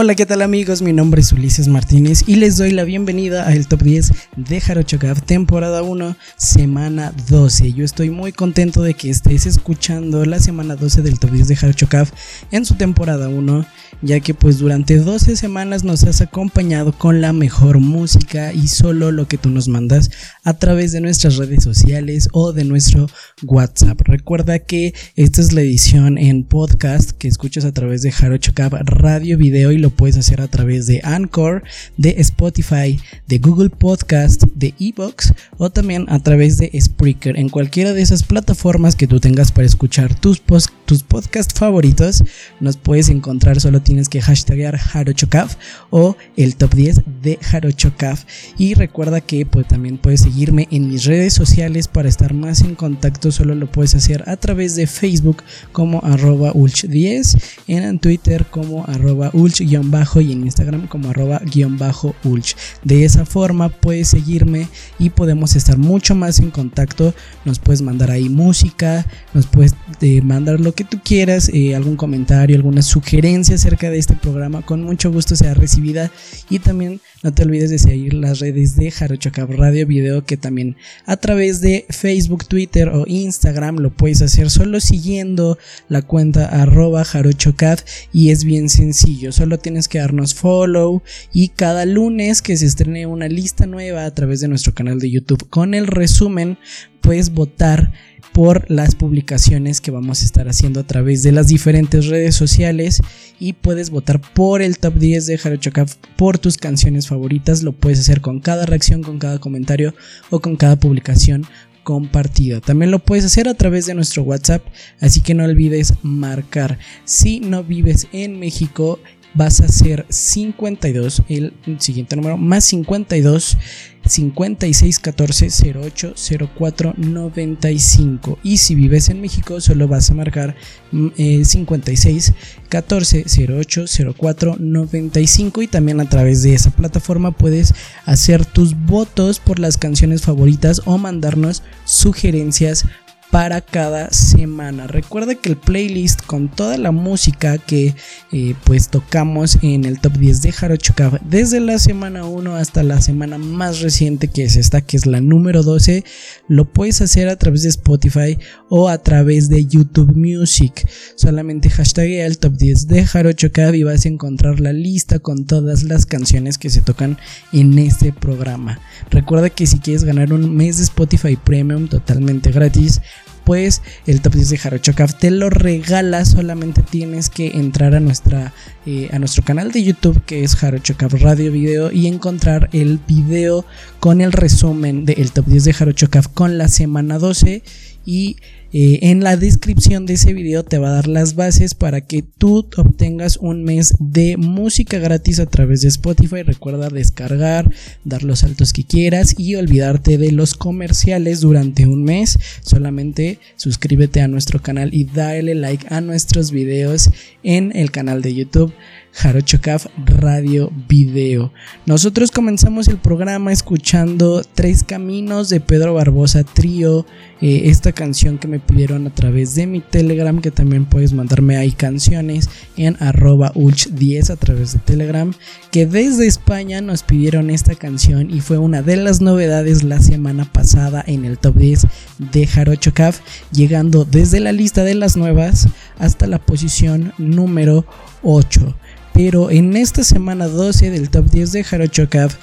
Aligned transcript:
Hola, 0.00 0.14
¿qué 0.14 0.26
tal 0.26 0.42
amigos? 0.42 0.80
Mi 0.80 0.92
nombre 0.92 1.22
es 1.22 1.32
Ulises 1.32 1.66
Martínez 1.66 2.22
y 2.28 2.36
les 2.36 2.56
doy 2.56 2.70
la 2.70 2.84
bienvenida 2.84 3.48
al 3.48 3.66
Top 3.66 3.82
10 3.82 4.12
de 4.36 4.60
Jarochocaf, 4.60 5.22
temporada 5.22 5.82
1, 5.82 6.16
semana 6.36 7.12
12. 7.28 7.72
Yo 7.72 7.84
estoy 7.84 8.10
muy 8.10 8.30
contento 8.30 8.84
de 8.84 8.94
que 8.94 9.10
estéis 9.10 9.46
escuchando 9.46 10.24
la 10.24 10.38
semana 10.38 10.76
12 10.76 11.02
del 11.02 11.18
Top 11.18 11.32
10 11.32 11.48
de 11.48 11.56
Jarochocaf 11.56 12.12
en 12.52 12.64
su 12.64 12.76
temporada 12.76 13.28
1, 13.28 13.66
ya 14.02 14.20
que 14.20 14.34
pues 14.34 14.58
durante 14.58 14.98
12 14.98 15.34
semanas 15.34 15.82
nos 15.82 16.04
has 16.04 16.20
acompañado 16.20 16.92
con 16.92 17.20
la 17.20 17.32
mejor 17.32 17.80
música 17.80 18.52
y 18.52 18.68
solo 18.68 19.10
lo 19.10 19.26
que 19.26 19.36
tú 19.36 19.50
nos 19.50 19.66
mandas 19.66 20.12
a 20.44 20.54
través 20.54 20.92
de 20.92 21.00
nuestras 21.00 21.38
redes 21.38 21.64
sociales 21.64 22.28
o 22.30 22.52
de 22.52 22.62
nuestro 22.62 23.08
WhatsApp. 23.42 24.00
Recuerda 24.02 24.60
que 24.60 24.94
esta 25.16 25.40
es 25.40 25.52
la 25.52 25.62
edición 25.62 26.18
en 26.18 26.44
podcast 26.44 27.10
que 27.10 27.26
escuchas 27.26 27.64
a 27.64 27.72
través 27.72 28.02
de 28.02 28.12
Jarochocaf 28.12 28.74
Radio, 28.74 29.36
Video 29.36 29.72
y 29.72 29.78
lo 29.78 29.87
puedes 29.90 30.16
hacer 30.16 30.40
a 30.40 30.48
través 30.48 30.86
de 30.86 31.00
Anchor, 31.04 31.62
de 31.96 32.16
Spotify, 32.18 33.00
de 33.26 33.38
Google 33.38 33.70
Podcast, 33.70 34.44
de 34.54 34.74
Evox 34.78 35.32
o 35.56 35.70
también 35.70 36.06
a 36.08 36.18
través 36.18 36.58
de 36.58 36.70
Spreaker. 36.80 37.38
En 37.38 37.48
cualquiera 37.48 37.92
de 37.92 38.02
esas 38.02 38.22
plataformas 38.22 38.96
que 38.96 39.06
tú 39.06 39.20
tengas 39.20 39.52
para 39.52 39.66
escuchar 39.66 40.14
tus, 40.18 40.42
tus 40.84 41.02
podcasts 41.02 41.58
favoritos, 41.58 42.24
nos 42.60 42.76
puedes 42.76 43.08
encontrar. 43.08 43.60
Solo 43.60 43.80
tienes 43.80 44.08
que 44.08 44.20
hashtaggear 44.20 44.76
Jarochocaf 44.76 45.56
o 45.90 46.16
el 46.36 46.56
top 46.56 46.74
10 46.74 47.00
de 47.22 47.38
Jarochocaf. 47.40 48.24
Y 48.56 48.74
recuerda 48.74 49.20
que 49.20 49.46
pues, 49.46 49.68
también 49.68 49.98
puedes 49.98 50.22
seguirme 50.22 50.68
en 50.70 50.88
mis 50.88 51.04
redes 51.04 51.34
sociales 51.34 51.88
para 51.88 52.08
estar 52.08 52.34
más 52.34 52.62
en 52.62 52.74
contacto. 52.74 53.32
Solo 53.32 53.54
lo 53.54 53.70
puedes 53.70 53.94
hacer 53.94 54.24
a 54.28 54.36
través 54.36 54.76
de 54.76 54.86
Facebook 54.86 55.42
como 55.72 56.00
arroba 56.02 56.52
ulch10, 56.52 57.40
en 57.66 57.98
Twitter 57.98 58.46
como 58.50 58.84
arroba 58.86 59.30
ulch 59.32 59.60
bajo 59.84 60.20
y 60.20 60.32
en 60.32 60.42
Instagram 60.42 60.86
como 60.86 61.10
arroba 61.10 61.40
guion 61.44 61.78
bajo 61.78 62.14
ulch. 62.24 62.56
De 62.84 63.04
esa 63.04 63.24
forma 63.24 63.68
puedes 63.68 64.08
seguirme 64.08 64.68
y 64.98 65.10
podemos 65.10 65.56
estar 65.56 65.78
mucho 65.78 66.14
más 66.14 66.38
en 66.40 66.50
contacto. 66.50 67.14
Nos 67.44 67.58
puedes 67.58 67.82
mandar 67.82 68.10
ahí 68.10 68.28
música, 68.28 69.06
nos 69.34 69.46
puedes 69.46 69.74
eh, 70.00 70.20
mandar 70.22 70.60
lo 70.60 70.74
que 70.74 70.84
tú 70.84 71.00
quieras, 71.02 71.50
eh, 71.52 71.74
algún 71.74 71.96
comentario, 71.96 72.56
alguna 72.56 72.82
sugerencia 72.82 73.54
acerca 73.54 73.90
de 73.90 73.98
este 73.98 74.14
programa. 74.14 74.62
Con 74.62 74.82
mucho 74.82 75.10
gusto 75.10 75.36
sea 75.36 75.54
recibida 75.54 76.10
y 76.50 76.58
también 76.58 77.00
no 77.22 77.32
te 77.32 77.42
olvides 77.42 77.70
de 77.70 77.78
seguir 77.78 78.14
las 78.14 78.38
redes 78.38 78.76
de 78.76 78.90
Jarochocap 78.90 79.50
Radio 79.50 79.86
Video 79.86 80.24
que 80.24 80.36
también 80.36 80.76
a 81.06 81.16
través 81.16 81.60
de 81.60 81.86
Facebook, 81.88 82.46
Twitter 82.46 82.88
o 82.88 83.04
Instagram 83.06 83.78
lo 83.78 83.90
puedes 83.90 84.22
hacer 84.22 84.50
solo 84.50 84.80
siguiendo 84.80 85.58
la 85.88 86.02
cuenta 86.02 86.46
arroba 86.46 87.04
jarochocap 87.04 87.78
y 88.12 88.30
es 88.30 88.44
bien 88.44 88.68
sencillo. 88.68 89.32
Solo 89.32 89.57
tienes 89.58 89.88
que 89.88 89.98
darnos 89.98 90.34
follow 90.34 91.02
y 91.32 91.48
cada 91.48 91.84
lunes 91.84 92.42
que 92.42 92.56
se 92.56 92.66
estrene 92.66 93.06
una 93.06 93.28
lista 93.28 93.66
nueva 93.66 94.04
a 94.04 94.14
través 94.14 94.40
de 94.40 94.48
nuestro 94.48 94.74
canal 94.74 94.98
de 94.98 95.10
YouTube 95.10 95.48
con 95.48 95.74
el 95.74 95.86
resumen 95.86 96.58
puedes 97.00 97.32
votar 97.32 97.92
por 98.32 98.70
las 98.70 98.94
publicaciones 98.94 99.80
que 99.80 99.90
vamos 99.90 100.22
a 100.22 100.24
estar 100.24 100.48
haciendo 100.48 100.80
a 100.80 100.86
través 100.86 101.22
de 101.22 101.32
las 101.32 101.48
diferentes 101.48 102.06
redes 102.06 102.34
sociales 102.34 103.00
y 103.40 103.54
puedes 103.54 103.90
votar 103.90 104.20
por 104.20 104.62
el 104.62 104.78
top 104.78 104.94
10 104.94 105.26
de 105.26 105.38
Jarochocaf 105.38 105.96
por 106.16 106.38
tus 106.38 106.56
canciones 106.56 107.08
favoritas. 107.08 107.62
Lo 107.62 107.72
puedes 107.72 107.98
hacer 107.98 108.20
con 108.20 108.40
cada 108.40 108.66
reacción, 108.66 109.02
con 109.02 109.18
cada 109.18 109.38
comentario 109.38 109.94
o 110.30 110.40
con 110.40 110.56
cada 110.56 110.76
publicación 110.76 111.46
compartida. 111.82 112.60
También 112.60 112.90
lo 112.90 112.98
puedes 112.98 113.24
hacer 113.24 113.48
a 113.48 113.54
través 113.54 113.86
de 113.86 113.94
nuestro 113.94 114.22
WhatsApp, 114.22 114.62
así 115.00 115.22
que 115.22 115.32
no 115.32 115.44
olvides 115.44 115.94
marcar. 116.02 116.78
Si 117.06 117.40
no 117.40 117.64
vives 117.64 118.08
en 118.12 118.38
México, 118.38 119.00
vas 119.38 119.60
a 119.60 119.68
ser 119.68 120.04
52, 120.08 121.22
el 121.28 121.52
siguiente 121.78 122.16
número, 122.16 122.36
más 122.36 122.64
52 122.64 123.56
56 124.04 124.98
14 124.98 125.48
08 125.74 126.14
04 126.56 126.94
95 126.96 128.38
y 128.42 128.56
si 128.56 128.74
vives 128.74 129.10
en 129.10 129.20
México 129.20 129.60
solo 129.60 129.86
vas 129.86 130.10
a 130.10 130.14
marcar 130.14 130.56
56 130.90 132.32
14 132.68 133.24
08 133.48 133.84
04 134.18 134.56
95 134.58 135.62
y 135.62 135.66
también 135.66 136.00
a 136.00 136.08
través 136.08 136.42
de 136.42 136.54
esa 136.54 136.70
plataforma 136.70 137.32
puedes 137.32 137.74
hacer 138.06 138.44
tus 138.44 138.74
votos 138.86 139.40
por 139.40 139.58
las 139.58 139.76
canciones 139.76 140.22
favoritas 140.22 140.82
o 140.86 140.98
mandarnos 140.98 141.62
sugerencias 141.84 142.86
para 143.30 143.60
cada 143.60 144.10
semana. 144.10 144.86
Recuerda 144.86 145.34
que 145.34 145.50
el 145.50 145.56
playlist 145.56 146.22
con 146.24 146.48
toda 146.48 146.78
la 146.78 146.92
música 146.92 147.58
que 147.58 147.94
eh, 148.32 148.54
pues 148.64 148.88
tocamos 148.88 149.58
en 149.62 149.84
el 149.84 150.00
top 150.00 150.14
10 150.14 150.42
de 150.42 150.52
Jarocho 150.52 150.94
desde 151.28 151.60
la 151.60 151.78
semana 151.78 152.24
1 152.24 152.56
hasta 152.56 152.82
la 152.82 153.00
semana 153.00 153.38
más 153.38 153.80
reciente 153.80 154.28
que 154.28 154.44
es 154.44 154.56
esta 154.56 154.80
que 154.80 154.96
es 154.96 155.06
la 155.06 155.20
número 155.20 155.62
12 155.62 156.04
lo 156.48 156.72
puedes 156.72 157.00
hacer 157.02 157.28
a 157.28 157.36
través 157.36 157.62
de 157.62 157.68
Spotify 157.68 158.38
o 158.70 158.88
a 158.88 158.98
través 158.98 159.48
de 159.48 159.66
YouTube 159.66 160.16
Music. 160.16 160.88
Solamente 161.16 161.70
hashtag 161.70 162.08
el 162.08 162.38
top 162.38 162.54
10 162.54 162.88
de 162.88 163.06
Jarocho 163.06 163.48
y 163.74 163.82
vas 163.82 164.04
a 164.04 164.08
encontrar 164.08 164.60
la 164.60 164.72
lista 164.72 165.18
con 165.18 165.44
todas 165.44 165.82
las 165.82 166.06
canciones 166.06 166.58
que 166.58 166.70
se 166.70 166.80
tocan 166.80 167.18
en 167.52 167.78
este 167.78 168.12
programa. 168.12 168.80
Recuerda 169.10 169.50
que 169.50 169.66
si 169.66 169.78
quieres 169.78 170.04
ganar 170.04 170.32
un 170.32 170.54
mes 170.54 170.78
de 170.78 170.84
Spotify 170.84 171.36
Premium 171.36 171.88
totalmente 171.88 172.50
gratis 172.50 173.00
pues 173.48 173.80
el 174.06 174.20
top 174.20 174.34
10 174.34 174.50
de 174.50 174.58
Jarochocaf 174.58 175.14
te 175.14 175.30
lo 175.30 175.48
regala. 175.48 176.26
Solamente 176.26 176.82
tienes 176.82 177.30
que 177.30 177.46
entrar 177.46 177.94
a, 177.94 178.00
nuestra, 178.00 178.52
eh, 178.84 179.08
a 179.10 179.18
nuestro 179.18 179.42
canal 179.42 179.72
de 179.72 179.82
YouTube 179.82 180.22
que 180.26 180.44
es 180.44 180.54
Jarochocaf 180.54 181.14
Radio 181.14 181.50
Video 181.50 181.90
y 181.90 182.08
encontrar 182.08 182.68
el 182.74 183.00
video 183.08 183.64
con 184.00 184.20
el 184.20 184.32
resumen 184.32 185.06
del 185.06 185.32
top 185.32 185.46
10 185.46 185.64
de 185.64 185.72
Jarochocaf 185.72 186.28
con 186.28 186.58
la 186.58 186.68
semana 186.68 187.18
12 187.18 187.62
y 188.08 188.38
eh, 188.72 189.00
en 189.02 189.22
la 189.22 189.36
descripción 189.36 190.06
de 190.06 190.14
ese 190.14 190.32
video 190.32 190.64
te 190.64 190.78
va 190.78 190.88
a 190.88 190.94
dar 190.94 191.08
las 191.08 191.34
bases 191.34 191.74
para 191.74 192.00
que 192.00 192.22
tú 192.22 192.66
obtengas 192.78 193.36
un 193.36 193.64
mes 193.64 193.92
de 193.98 194.38
música 194.38 194.98
gratis 194.98 195.40
a 195.40 195.46
través 195.46 195.82
de 195.82 195.88
Spotify. 195.88 196.42
Recuerda 196.42 196.88
descargar, 196.88 197.70
dar 198.04 198.22
los 198.22 198.38
saltos 198.38 198.72
que 198.72 198.84
quieras 198.84 199.34
y 199.36 199.56
olvidarte 199.56 200.16
de 200.16 200.32
los 200.32 200.54
comerciales 200.54 201.42
durante 201.42 201.86
un 201.86 202.02
mes. 202.02 202.38
Solamente 202.62 203.40
suscríbete 203.56 204.22
a 204.22 204.28
nuestro 204.28 204.62
canal 204.62 204.94
y 204.94 205.04
dale 205.04 205.54
like 205.54 205.86
a 205.90 206.00
nuestros 206.00 206.50
videos 206.50 207.10
en 207.42 207.76
el 207.76 207.90
canal 207.90 208.22
de 208.22 208.34
YouTube. 208.34 208.72
Jarochocaf 209.18 209.86
Radio 210.04 210.70
Video. 210.88 211.52
Nosotros 211.86 212.30
comenzamos 212.30 212.86
el 212.86 212.98
programa 212.98 213.52
escuchando 213.52 214.44
Tres 214.54 214.84
Caminos 214.84 215.48
de 215.48 215.58
Pedro 215.58 215.94
Barbosa 215.94 216.44
Trío, 216.44 217.04
eh, 217.40 217.62
esta 217.64 217.90
canción 217.90 218.38
que 218.38 218.46
me 218.46 218.60
pidieron 218.60 219.08
a 219.08 219.10
través 219.14 219.56
de 219.56 219.66
mi 219.66 219.80
Telegram, 219.80 220.40
que 220.40 220.52
también 220.52 220.84
puedes 220.84 221.14
mandarme 221.14 221.56
ahí 221.56 221.72
canciones 221.72 222.48
en 222.76 222.96
arroba 223.00 223.52
ulch10 223.54 224.30
a 224.30 224.36
través 224.36 224.74
de 224.74 224.78
Telegram, 224.78 225.34
que 225.72 225.84
desde 225.84 226.28
España 226.28 226.80
nos 226.80 227.02
pidieron 227.02 227.50
esta 227.50 227.74
canción 227.74 228.30
y 228.30 228.40
fue 228.40 228.58
una 228.58 228.82
de 228.82 228.98
las 228.98 229.20
novedades 229.20 229.82
la 229.82 230.00
semana 230.00 230.44
pasada 230.44 231.02
en 231.04 231.24
el 231.24 231.38
top 231.38 231.56
10 231.56 231.88
de 232.18 232.46
Jarochocaf, 232.46 233.18
llegando 233.50 234.04
desde 234.04 234.38
la 234.38 234.52
lista 234.52 234.84
de 234.84 234.94
las 234.94 235.16
nuevas 235.16 235.66
hasta 235.98 236.28
la 236.28 236.38
posición 236.38 237.14
número 237.18 237.84
8 238.22 238.76
pero 239.18 239.50
en 239.50 239.76
esta 239.76 240.04
semana 240.04 240.46
12 240.46 240.92
del 240.92 241.10
top 241.10 241.28
10 241.28 241.50
de 241.50 241.64
Jarochocaf 241.64 242.36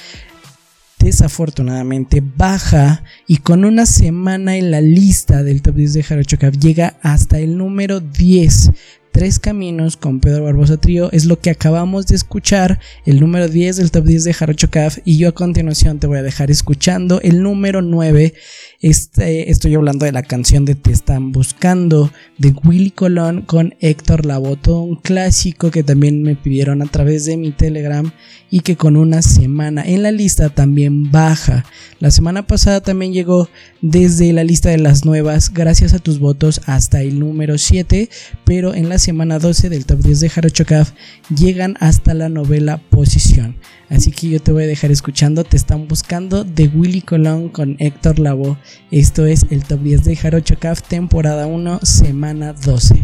desafortunadamente 1.00 2.22
baja 2.22 3.06
y 3.28 3.38
con 3.38 3.64
una 3.64 3.86
semana 3.86 4.58
en 4.58 4.72
la 4.72 4.82
lista 4.82 5.42
del 5.42 5.62
top 5.62 5.76
10 5.76 5.94
de 5.94 6.04
Jarochocaf 6.04 6.58
llega 6.58 6.98
hasta 7.02 7.40
el 7.40 7.58
número 7.58 8.02
10 8.02 8.72
Tres 9.16 9.40
Caminos 9.40 9.96
con 9.96 10.20
Pedro 10.20 10.44
Barbosa 10.44 10.76
Trío 10.76 11.10
es 11.14 11.24
lo 11.24 11.40
que 11.40 11.50
acabamos 11.50 12.06
de 12.06 12.18
escuchar, 12.18 12.82
el 13.06 13.22
número 13.22 13.48
10 13.48 13.78
del 13.78 13.90
top 13.90 14.04
10 14.04 14.26
de 14.26 14.34
Jarocho 14.34 14.70
Caf 14.70 14.98
y 15.06 15.18
yo 15.18 15.30
a 15.30 15.32
continuación 15.32 16.00
te 16.00 16.08
voy 16.08 16.18
a 16.18 16.22
dejar 16.22 16.52
escuchando 16.52 17.22
el 17.22 17.42
número 17.42 17.82
9. 17.82 18.34
Este, 18.82 19.50
estoy 19.50 19.74
hablando 19.76 20.06
de 20.06 20.12
la 20.12 20.22
canción 20.22 20.66
de 20.66 20.76
Te 20.76 20.92
están 20.92 21.32
buscando 21.32 22.12
de 22.38 22.54
Willy 22.64 22.92
Colón 22.92 23.42
con 23.42 23.74
Héctor 23.80 24.26
Lavoto, 24.26 24.82
un 24.82 24.98
clásico 24.98 25.72
que 25.72 25.84
también 25.84 26.24
me 26.24 26.36
pidieron 26.36 26.82
a 26.82 26.86
través 26.86 27.26
de 27.26 27.38
mi 27.38 27.52
Telegram 27.52 28.12
y 28.52 28.60
que 28.60 28.76
con 28.76 28.98
una 28.98 29.22
semana 29.22 29.84
en 29.86 30.04
la 30.04 30.12
lista 30.12 30.50
también 30.50 31.12
baja. 31.12 31.66
La 32.00 32.12
semana 32.12 32.48
pasada 32.48 32.82
también 32.82 33.14
llegó 33.14 33.50
desde 33.82 34.34
la 34.34 34.44
lista 34.44 34.70
de 34.70 34.78
las 34.78 35.06
nuevas 35.06 35.54
gracias 35.54 35.94
a 35.94 36.00
tus 36.00 36.20
votos 36.20 36.62
hasta 36.66 37.02
el 37.02 37.20
número 37.20 37.58
7, 37.58 38.10
pero 38.44 38.74
en 38.74 38.90
la 38.90 39.00
semana 39.00 39.40
12 39.40 39.70
del 39.70 39.86
top 39.86 40.00
10 40.00 40.20
de 40.20 40.30
Jarochocaf 40.30 40.92
llegan 41.30 41.78
hasta 41.80 42.14
la 42.14 42.30
novela 42.30 42.78
posición. 42.90 43.56
Así 43.90 44.12
que 44.12 44.30
yo 44.30 44.42
te 44.42 44.52
voy 44.52 44.64
a 44.64 44.68
dejar 44.68 44.92
escuchando, 44.92 45.44
te 45.44 45.58
están 45.58 45.88
buscando 45.88 46.44
de 46.44 46.68
Willy 46.68 47.02
Colón 47.02 47.50
con 47.50 47.76
Héctor 47.80 48.20
Lavoe. 48.20 48.58
Esto 48.92 49.26
es 49.26 49.46
el 49.50 49.64
top 49.64 49.82
10 49.82 50.04
de 50.04 50.16
Jarochocaf 50.16 50.82
temporada 50.82 51.48
1, 51.48 51.80
semana 51.84 52.54
12. 52.54 53.02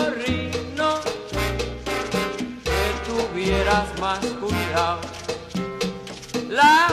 Marco 0.00 0.14
Rino, 0.16 1.00
que 2.64 2.88
tuvieras 3.06 3.98
más 4.00 4.24
cuidado. 4.40 5.00
La 6.48 6.88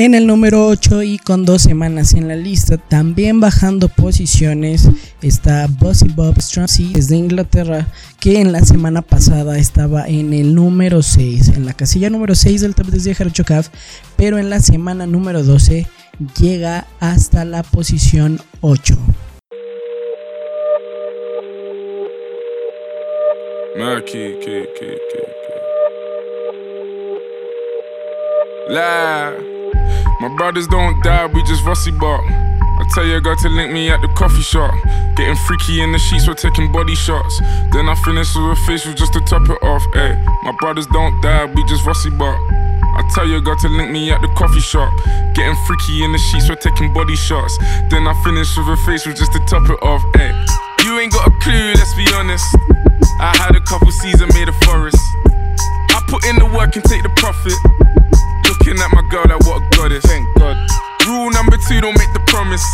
En 0.00 0.14
el 0.14 0.26
número 0.26 0.66
8 0.66 1.02
y 1.02 1.18
con 1.18 1.44
dos 1.44 1.60
semanas 1.60 2.14
en 2.14 2.26
la 2.26 2.34
lista, 2.34 2.78
también 2.78 3.38
bajando 3.38 3.90
posiciones, 3.90 4.88
está 5.20 5.66
Bossy 5.68 6.08
Bob 6.08 6.40
Strumsy 6.40 6.94
desde 6.94 7.16
Inglaterra, 7.16 7.86
que 8.18 8.40
en 8.40 8.50
la 8.50 8.62
semana 8.62 9.02
pasada 9.02 9.58
estaba 9.58 10.08
en 10.08 10.32
el 10.32 10.54
número 10.54 11.02
6, 11.02 11.48
en 11.48 11.66
la 11.66 11.74
casilla 11.74 12.08
número 12.08 12.34
6 12.34 12.62
del 12.62 12.74
top 12.74 12.86
10 12.86 13.04
de 13.04 13.16
Harochokaf, 13.20 13.68
pero 14.16 14.38
en 14.38 14.48
la 14.48 14.60
semana 14.60 15.06
número 15.06 15.44
12 15.44 15.86
llega 16.40 16.86
hasta 16.98 17.44
la 17.44 17.62
posición 17.62 18.40
8. 18.62 18.96
Murky, 23.76 24.12
key, 24.12 24.64
key, 24.78 24.96
key, 25.10 25.26
key. 25.44 25.60
Lie. 28.70 29.59
My 30.20 30.28
brothers 30.36 30.66
don't 30.68 31.02
die, 31.02 31.26
we 31.26 31.42
just 31.44 31.64
rusty 31.64 31.90
bark. 31.90 32.24
I 32.80 32.84
tell 32.94 33.04
your 33.04 33.20
girl 33.20 33.36
to 33.36 33.48
link 33.48 33.72
me 33.72 33.90
at 33.90 34.00
the 34.00 34.08
coffee 34.16 34.42
shop. 34.42 34.72
Getting 35.16 35.36
freaky 35.46 35.82
in 35.82 35.92
the 35.92 35.98
sheets, 35.98 36.26
we're 36.26 36.34
taking 36.34 36.72
body 36.72 36.94
shots. 36.94 37.40
Then 37.72 37.88
I 37.88 37.94
finish 38.04 38.34
with 38.34 38.56
a 38.56 38.60
facial 38.66 38.94
just 38.94 39.12
to 39.12 39.20
top 39.20 39.44
it 39.48 39.60
off. 39.62 39.84
Ay, 39.94 40.16
my 40.44 40.52
brothers 40.60 40.86
don't 40.88 41.20
die, 41.20 41.44
we 41.44 41.64
just 41.68 41.84
rusty 41.84 42.10
bark. 42.10 42.40
I 42.96 43.04
tell 43.14 43.28
your 43.28 43.40
girl 43.40 43.56
to 43.56 43.68
link 43.68 43.90
me 43.90 44.10
at 44.10 44.20
the 44.20 44.28
coffee 44.36 44.60
shop. 44.60 44.88
Getting 45.34 45.56
freaky 45.66 46.04
in 46.04 46.12
the 46.12 46.18
sheets, 46.18 46.48
we're 46.48 46.56
taking 46.56 46.92
body 46.92 47.16
shots. 47.16 47.56
Then 47.90 48.08
I 48.08 48.14
finish 48.24 48.48
with 48.56 48.68
a 48.68 48.76
facial 48.84 49.12
just 49.12 49.32
to 49.32 49.40
top 49.44 49.68
it 49.68 49.78
off. 49.82 50.02
Ay, 50.16 50.32
you 50.84 50.98
ain't 50.98 51.12
got 51.12 51.28
a 51.28 51.32
clue, 51.40 51.72
let's 51.76 51.94
be 51.94 52.08
honest. 52.14 52.44
I 53.20 53.36
had 53.36 53.54
a 53.54 53.60
couple 53.60 53.92
seasons 53.92 54.32
made 54.32 54.48
a 54.48 54.56
forest. 54.64 55.00
I 55.92 56.02
put 56.08 56.24
in 56.24 56.36
the 56.36 56.46
work 56.56 56.76
and 56.76 56.84
take 56.84 57.02
the 57.02 57.12
profit. 57.20 57.52
Looking 58.50 58.82
at 58.82 58.90
my 58.90 59.06
girl, 59.06 59.22
like 59.30 59.46
what 59.46 59.62
a 59.62 59.76
goddess. 59.78 60.02
Thank 60.10 60.26
God. 60.34 60.58
Rule 61.06 61.30
number 61.30 61.54
two, 61.70 61.78
don't 61.78 61.94
make 61.94 62.10
the 62.10 62.22
promise. 62.26 62.66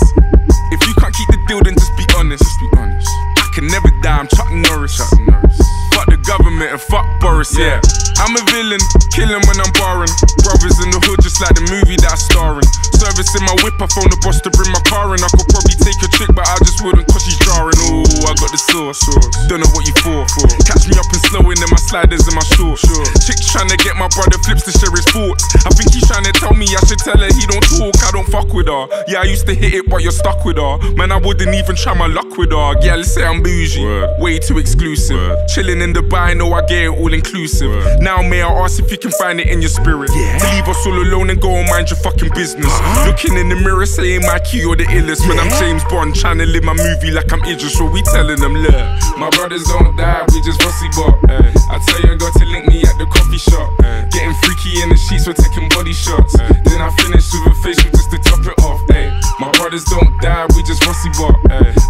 If 0.72 0.80
you 0.88 0.94
can't 0.96 1.12
keep 1.12 1.28
the 1.28 1.36
deal, 1.44 1.60
then 1.60 1.76
just 1.76 1.92
be 2.00 2.08
honest. 2.16 2.40
Just 2.40 2.56
be 2.64 2.68
honest. 2.80 3.04
I 3.36 3.44
can 3.52 3.68
never 3.68 3.92
die, 4.00 4.24
I'm 4.24 4.26
Chuck 4.26 4.48
Norris. 4.56 4.96
Chuck 4.96 5.12
Norris. 5.20 5.60
Fuck 5.92 6.08
the 6.08 6.16
government 6.24 6.72
and 6.72 6.80
fuck 6.80 7.04
Boris, 7.20 7.52
yeah. 7.52 7.84
I'm 8.16 8.32
a 8.32 8.42
villain, 8.56 8.80
killing 9.12 9.44
when 9.44 9.60
I'm 9.60 9.72
barring. 9.76 10.08
Brothers 10.48 10.80
in 10.80 10.88
the 10.96 11.00
hood, 11.04 11.20
just 11.20 11.44
like 11.44 11.52
the 11.52 11.68
movie 11.68 12.00
that 12.00 12.08
I 12.08 12.16
star 12.16 12.56
in. 12.56 12.64
Service 12.96 13.28
in 13.36 13.44
my 13.44 13.52
whip, 13.60 13.76
I 13.76 13.86
phone 13.92 14.08
the 14.08 14.16
boss 14.24 14.40
to 14.40 14.50
bring 14.56 14.72
my 14.72 14.80
car 14.88 15.12
in. 15.12 15.20
I 15.20 15.28
could 15.36 15.44
probably 15.52 15.76
take 15.76 16.00
a 16.00 16.08
chick, 16.16 16.32
but 16.32 16.48
I 16.48 16.56
just 16.64 16.80
wouldn't 16.80 17.04
cause 17.12 17.22
she's 17.28 17.36
jarring. 17.44 17.76
Ooh, 17.92 18.24
I 18.24 18.32
got 18.40 18.48
the 18.48 18.56
sauce. 18.56 19.04
Don't 19.52 19.60
know 19.60 19.70
what 19.76 19.84
you 19.84 19.94
for. 20.00 20.24
Catch 20.64 20.88
me 20.88 20.96
up 20.96 21.04
and 21.12 21.22
slowing 21.28 21.60
in 21.60 21.68
my 21.68 21.80
sliders 21.92 22.24
and 22.24 22.32
my 22.32 22.46
shorts. 22.56 22.82
Chick 23.28 23.36
trying 23.52 23.68
to 23.68 23.76
get 23.76 24.00
my 24.00 24.08
brother 24.16 24.40
flips 24.48 24.64
to 24.64 24.72
share 24.72 24.90
his 24.96 25.04
thoughts. 25.12 25.44
I 25.68 25.70
think 25.76 25.92
he's 25.92 26.08
trying 26.08 26.24
to 26.24 26.32
tell 26.32 26.56
me 26.56 26.64
I 26.72 26.80
should 26.88 26.98
tell 27.04 27.20
her 27.20 27.28
he 27.28 27.44
don't 27.44 27.64
talk, 27.76 27.94
I 28.00 28.10
don't 28.16 28.28
fuck 28.32 28.48
with 28.56 28.72
her. 28.72 28.88
Yeah, 29.06 29.20
I 29.20 29.28
used 29.28 29.46
to 29.46 29.54
hit 29.54 29.74
it, 29.76 29.84
but 29.92 30.00
you're 30.00 30.16
stuck 30.16 30.44
with 30.48 30.56
her. 30.56 30.80
Man, 30.96 31.12
I 31.12 31.20
wouldn't 31.20 31.52
even 31.52 31.76
try 31.76 31.92
my 31.92 32.08
luck 32.08 32.32
with 32.40 32.50
her. 32.56 32.80
Yeah, 32.80 32.96
let's 32.96 33.12
say 33.12 33.24
I'm 33.28 33.44
bougie. 33.44 33.84
Way 34.18 34.40
too 34.40 34.56
exclusive. 34.56 35.36
Chilling 35.52 35.84
in 35.84 35.92
Dubai, 35.92 36.32
know 36.36 36.52
I 36.56 36.64
get 36.64 36.88
it 36.88 36.96
all 36.96 37.12
inclusive. 37.12 38.00
Now, 38.00 38.24
may 38.24 38.40
I 38.40 38.48
ask 38.64 38.80
if 38.80 38.90
you 38.90 38.98
can 38.98 39.12
find 39.12 39.40
it 39.40 39.48
in 39.48 39.60
your 39.60 39.70
spirit? 39.70 40.08
To 40.08 40.46
leave 40.56 40.68
us 40.68 40.80
all 40.86 40.96
alone 40.96 41.30
and 41.30 41.40
go 41.40 41.50
and 41.60 41.68
mind 41.68 41.90
your 41.90 42.00
fucking 42.00 42.32
business. 42.34 42.72
Looking 43.06 43.38
in 43.38 43.48
the 43.48 43.56
mirror, 43.56 43.86
saying 43.86 44.22
my 44.22 44.38
key 44.40 44.64
or 44.64 44.76
the 44.76 44.84
illest. 44.92 45.26
When 45.26 45.38
I'm 45.38 45.48
James 45.58 45.82
Bond, 45.88 46.14
trying 46.14 46.38
to 46.38 46.46
live 46.46 46.64
my 46.64 46.74
movie 46.74 47.10
like 47.10 47.32
I'm 47.32 47.42
Idris. 47.42 47.78
So 47.78 47.88
we 47.88 48.02
telling 48.02 48.38
them, 48.38 48.54
look, 48.54 48.76
my 49.16 49.30
brothers 49.30 49.64
don't 49.64 49.96
die, 49.96 50.24
we 50.28 50.38
just 50.44 50.60
fussy 50.62 50.88
bop. 50.92 51.16
Eh. 51.30 51.52
I 51.70 51.78
tell 51.88 52.00
you, 52.04 52.18
got 52.18 52.34
to 52.36 52.44
link 52.44 52.68
me 52.68 52.84
at 52.84 52.96
the 52.98 53.06
coffee 53.06 53.38
shop. 53.38 53.72
Eh. 53.82 54.04
Getting 54.12 54.34
freaky 54.44 54.82
in 54.82 54.88
the 54.90 54.96
sheets, 54.96 55.26
we're 55.26 55.38
taking 55.38 55.68
body 55.70 55.92
shots. 55.92 56.38
Eh. 56.38 56.52
Then 56.68 56.82
I 56.84 56.90
finish 57.00 57.24
with 57.32 57.50
a 57.50 57.54
facial 57.64 57.90
just 57.90 58.10
to 58.10 58.18
top 58.20 58.44
it 58.44 58.58
off. 58.62 58.80
Ay. 58.92 59.08
My 59.40 59.50
brothers 59.52 59.84
don't 59.84 60.12
die, 60.20 60.46
we 60.54 60.62
just 60.62 60.84
fussy 60.84 61.10
bop. 61.16 61.34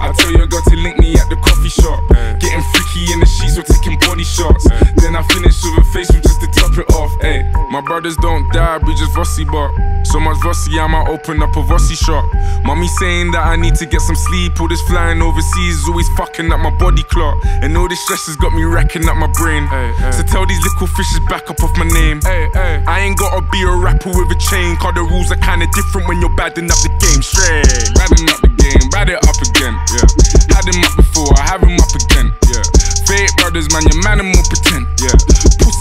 I 0.00 0.12
tell 0.16 0.32
you, 0.32 0.46
got 0.46 0.64
to 0.70 0.76
link 0.76 0.98
me 0.98 1.18
at 1.18 1.28
the 1.28 1.36
coffee 1.42 1.72
shop. 1.72 1.98
Getting 2.38 2.62
freaky 2.70 3.12
in 3.12 3.20
the 3.20 3.26
sheets, 3.26 3.56
we're 3.58 3.66
taking 3.66 3.98
body 4.06 4.24
shots. 4.24 4.64
Then 5.02 5.16
I 5.16 5.22
finish 5.34 5.58
with 5.62 5.82
a 5.82 5.86
facial 5.90 6.20
just 6.22 6.40
to 6.40 6.48
top 6.54 6.78
it 6.78 6.88
off. 6.94 7.12
Ay. 7.22 7.42
My 7.70 7.80
brothers 7.80 8.16
don't 8.22 8.46
die, 8.52 8.78
we 8.86 8.94
just 8.94 9.12
fussy 9.12 9.44
bop. 9.44 9.74
So 10.06 10.20
much 10.20 10.38
Vossi, 10.38 10.78
I 10.86 10.88
might 10.88 11.10
open 11.10 11.42
up 11.42 11.50
a 11.56 11.62
Rossi 11.66 11.96
shop. 11.98 12.22
Mommy 12.62 12.86
saying 13.02 13.32
that 13.34 13.42
I 13.42 13.56
need 13.58 13.74
to 13.82 13.86
get 13.86 13.98
some 14.06 14.14
sleep. 14.14 14.54
All 14.62 14.68
this 14.70 14.80
flying 14.86 15.18
overseas 15.18 15.82
is 15.82 15.88
always 15.90 16.06
fucking 16.14 16.46
up 16.54 16.62
my 16.62 16.70
body 16.78 17.02
clock. 17.10 17.42
And 17.58 17.76
all 17.76 17.88
this 17.90 17.98
stress 18.06 18.30
has 18.30 18.36
got 18.36 18.54
me 18.54 18.62
racking 18.62 19.02
up 19.10 19.18
my 19.18 19.26
brain. 19.34 19.66
So 20.14 20.22
tell 20.22 20.46
these 20.46 20.62
little 20.62 20.86
fishes 20.86 21.18
back 21.26 21.50
up 21.50 21.58
off 21.58 21.74
my 21.74 21.90
name. 21.90 22.22
I 22.22 23.02
ain't 23.02 23.18
gotta 23.18 23.42
be 23.50 23.66
a 23.66 23.74
rapper 23.74 24.14
with 24.14 24.30
a 24.30 24.38
chain. 24.38 24.78
Cause 24.78 24.94
the 24.94 25.02
rules 25.02 25.26
are 25.34 25.42
kinda 25.42 25.66
different 25.74 26.06
when 26.06 26.22
you're 26.22 26.36
badding 26.38 26.70
up 26.70 26.78
the 26.78 26.94
game. 27.02 27.18
Straight. 27.18 27.66
Badding 27.98 28.30
up 28.30 28.38
the 28.46 28.54
game, 28.54 28.86
bad 28.94 29.10
it 29.10 29.18
up 29.26 29.42
again. 29.42 29.74
Yeah. 29.90 30.06
Had 30.54 30.70
him 30.70 30.78
up 30.86 30.94
before, 30.94 31.34
I 31.34 31.50
have 31.50 31.66
him 31.66 31.74
up 31.82 31.90
again. 31.98 32.30
Yeah. 32.46 32.62
Fake 33.10 33.34
brothers, 33.42 33.66
man, 33.74 33.82
your 33.90 33.98
man 34.06 34.22
and 34.22 34.30
more 34.30 34.46
pretend. 34.46 34.86
Yeah. 35.02 35.18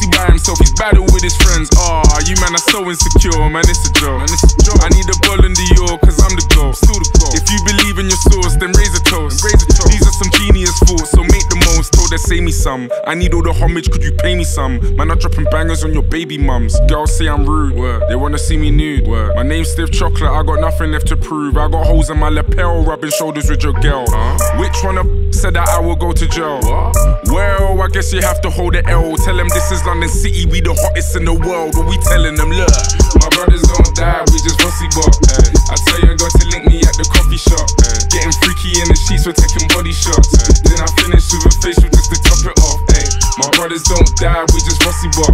Pussy 0.05 0.17
by 0.17 0.27
himself, 0.27 0.59
he's 0.59 0.73
battle 0.73 1.03
with 1.05 1.23
his 1.23 1.35
friends. 1.37 1.69
Ah, 1.77 2.03
you 2.25 2.35
man 2.41 2.53
are 2.53 2.65
so 2.69 2.85
insecure, 2.89 3.49
man, 3.49 3.63
it's 3.67 3.87
a 3.87 3.93
joke. 3.93 4.19
Man, 4.19 4.29
it's 4.29 4.43
a 4.43 4.57
joke. 4.63 4.81
I 4.83 4.89
need 4.89 5.05
a 5.09 5.17
ball 5.25 5.43
in 5.45 5.53
the 5.53 5.67
York, 5.75 6.01
cause 6.01 6.19
I'm 6.21 6.35
the 6.35 6.45
goal. 6.53 6.73
Still 6.73 6.99
the 6.99 7.09
goal. 7.19 7.33
If 7.33 7.45
you 7.49 7.59
believe 7.65 7.97
in 7.99 8.07
your 8.09 8.21
source, 8.29 8.55
then 8.55 8.71
raise 8.77 8.93
a 8.93 9.03
toast. 9.03 9.43
raise 9.43 9.61
a 9.61 9.67
toast. 9.67 9.89
These 9.91 10.05
are 10.05 10.15
some 10.21 10.31
genius 10.41 10.77
thoughts, 10.85 11.11
so 11.11 11.21
make 11.23 11.45
the 11.49 11.57
most. 11.73 11.93
Told 11.93 12.11
her, 12.11 12.17
say 12.17 12.41
me 12.41 12.51
some. 12.51 12.89
I 13.07 13.15
need 13.15 13.33
all 13.33 13.41
the 13.41 13.53
homage, 13.53 13.89
could 13.89 14.03
you 14.03 14.13
pay 14.13 14.35
me 14.35 14.43
some? 14.43 14.79
Man, 14.95 15.11
I'm 15.11 15.17
dropping 15.17 15.45
bangers 15.45 15.83
on 15.83 15.93
your 15.93 16.03
baby 16.03 16.37
mums. 16.37 16.77
Girls 16.87 17.15
say 17.17 17.27
I'm 17.27 17.45
rude, 17.45 17.75
Word. 17.75 18.03
they 18.09 18.15
wanna 18.15 18.37
see 18.37 18.57
me 18.57 18.71
nude. 18.71 19.07
Word. 19.07 19.35
My 19.35 19.43
name's 19.43 19.71
Stiff 19.71 19.91
Chocolate, 19.91 20.29
I 20.29 20.43
got 20.43 20.59
nothing 20.59 20.91
left 20.91 21.07
to 21.07 21.17
prove. 21.17 21.57
I 21.57 21.67
got 21.67 21.85
holes 21.85 22.09
in 22.09 22.19
my 22.19 22.29
lapel, 22.29 22.83
rubbing 22.83 23.11
shoulders 23.11 23.49
with 23.49 23.63
your 23.63 23.73
girl. 23.73 24.05
Which 24.59 24.77
one 24.83 24.97
of 24.97 25.07
said 25.33 25.53
that 25.55 25.67
I 25.67 25.79
will 25.79 25.95
go 25.95 26.13
to 26.13 26.27
jail? 26.27 26.59
Well, 27.25 27.81
I 27.81 27.87
guess 27.87 28.13
you 28.13 28.21
have 28.21 28.41
to 28.41 28.49
hold 28.49 28.73
the 28.73 28.85
L. 28.87 29.15
Tell 29.17 29.35
them 29.35 29.49
this 29.49 29.71
is 29.71 29.83
London 29.85 29.94
City, 30.03 30.45
we 30.45 30.59
the 30.59 30.75
hottest 30.75 31.15
in 31.15 31.23
the 31.23 31.33
world. 31.33 31.73
What 31.79 31.87
we 31.87 31.95
telling 32.03 32.35
them, 32.35 32.51
look, 32.51 32.75
my 33.23 33.29
brothers 33.31 33.63
don't 33.63 33.89
die, 33.95 34.21
we 34.27 34.37
just 34.43 34.59
fussy 34.59 34.91
bop. 34.91 35.15
I 35.71 35.75
tell 35.87 36.01
you, 36.03 36.13
got 36.19 36.35
to 36.35 36.45
link 36.51 36.67
me 36.67 36.83
at 36.83 36.95
the 36.99 37.07
coffee 37.07 37.39
shop. 37.39 37.63
Getting 38.11 38.35
freaky 38.43 38.75
in 38.83 38.87
the 38.91 38.97
sheets, 38.99 39.23
we're 39.23 39.35
taking 39.35 39.65
body 39.71 39.95
shots. 39.95 40.35
Then 40.67 40.83
I 40.83 40.87
finish 40.99 41.23
with 41.31 41.47
a 41.47 41.53
facial 41.63 41.87
just 41.87 42.11
to 42.11 42.17
top 42.21 42.43
it 42.43 42.57
off. 42.59 42.79
My 43.39 43.49
brothers 43.55 43.83
don't 43.83 44.07
die, 44.19 44.43
we 44.51 44.59
just 44.63 44.83
fussy 44.83 45.07
bop. 45.15 45.31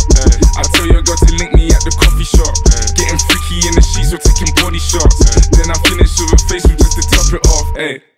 I 0.58 0.64
tell 0.78 0.88
you, 0.88 1.02
got 1.02 1.18
to 1.20 1.32
link 1.38 1.54
me 1.54 1.70
at 1.74 1.82
the 1.86 1.94
coffee 1.98 2.26
shop. 2.26 2.54
Getting 2.98 3.20
freaky 3.30 3.66
in 3.66 3.74
the 3.74 3.84
sheets, 3.84 4.14
we're 4.14 4.22
taking 4.22 4.54
body 4.62 4.80
shots. 4.80 5.18
Then 5.58 5.70
I 5.70 5.78
finish 5.86 6.14
with 6.22 6.34
a 6.34 6.40
facial 6.50 6.78
just 6.78 6.98
to 6.98 7.04
top 7.10 7.34
it 7.34 7.44
off. 7.50 8.11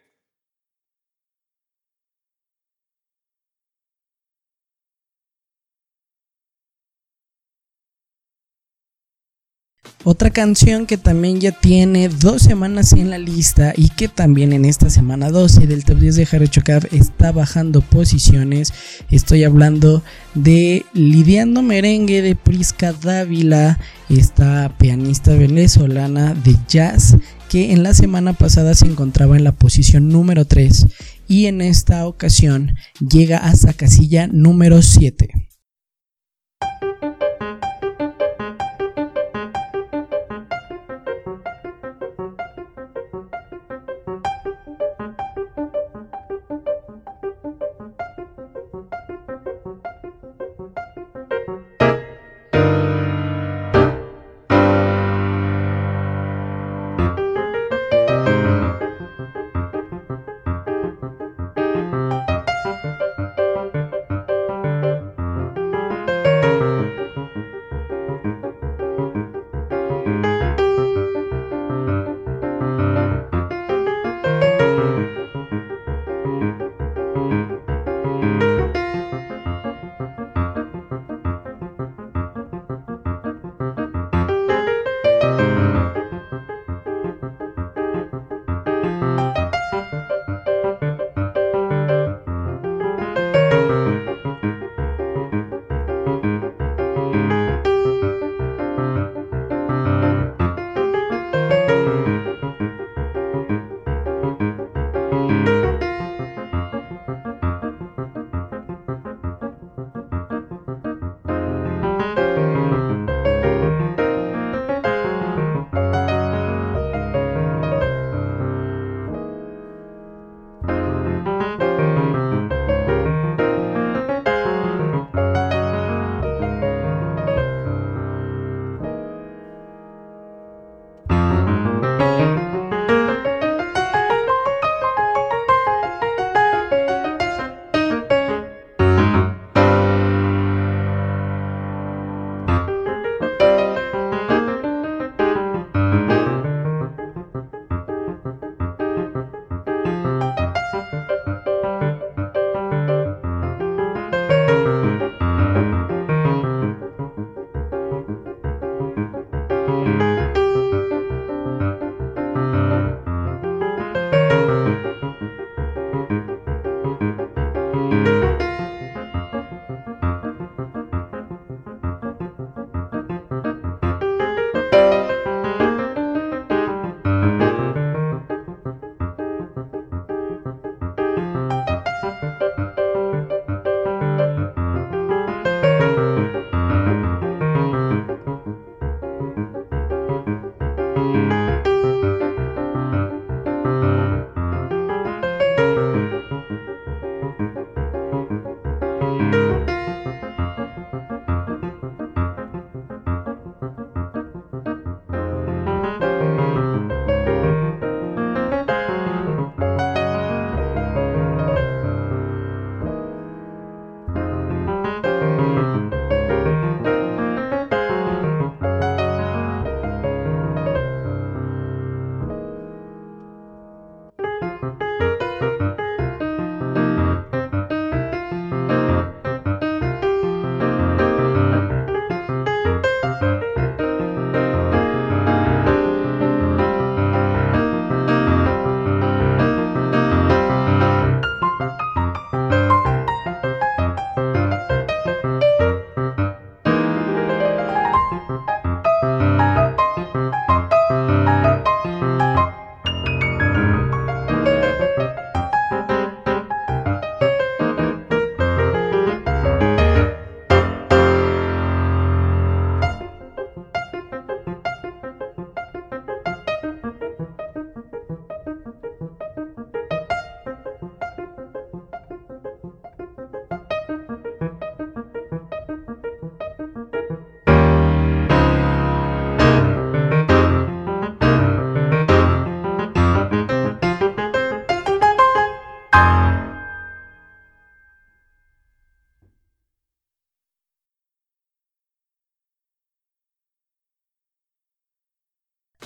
Otra 10.05 10.31
canción 10.31 10.85
que 10.85 10.97
también 10.97 11.39
ya 11.39 11.53
tiene 11.53 12.09
dos 12.09 12.41
semanas 12.41 12.91
en 12.91 13.09
la 13.09 13.17
lista 13.17 13.73
y 13.77 13.87
que 13.87 14.09
también 14.09 14.51
en 14.51 14.65
esta 14.65 14.89
semana 14.89 15.29
12 15.29 15.65
del 15.65 15.85
top 15.85 15.97
10 15.97 16.15
de 16.17 16.25
Jarochocab 16.25 16.87
está 16.91 17.31
bajando 17.31 17.79
posiciones. 17.79 18.73
Estoy 19.11 19.45
hablando 19.45 20.03
de 20.33 20.85
Lidiando 20.93 21.61
Merengue 21.61 22.21
de 22.21 22.35
Prisca 22.35 22.91
Dávila, 22.91 23.79
esta 24.09 24.75
pianista 24.77 25.35
venezolana 25.35 26.33
de 26.33 26.57
jazz 26.67 27.15
que 27.47 27.71
en 27.71 27.83
la 27.83 27.93
semana 27.93 28.33
pasada 28.33 28.75
se 28.75 28.87
encontraba 28.87 29.37
en 29.37 29.45
la 29.45 29.53
posición 29.53 30.09
número 30.09 30.43
3 30.43 30.85
y 31.29 31.45
en 31.45 31.61
esta 31.61 32.05
ocasión 32.07 32.75
llega 32.99 33.37
hasta 33.37 33.71
casilla 33.71 34.27
número 34.27 34.81
7. 34.81 35.52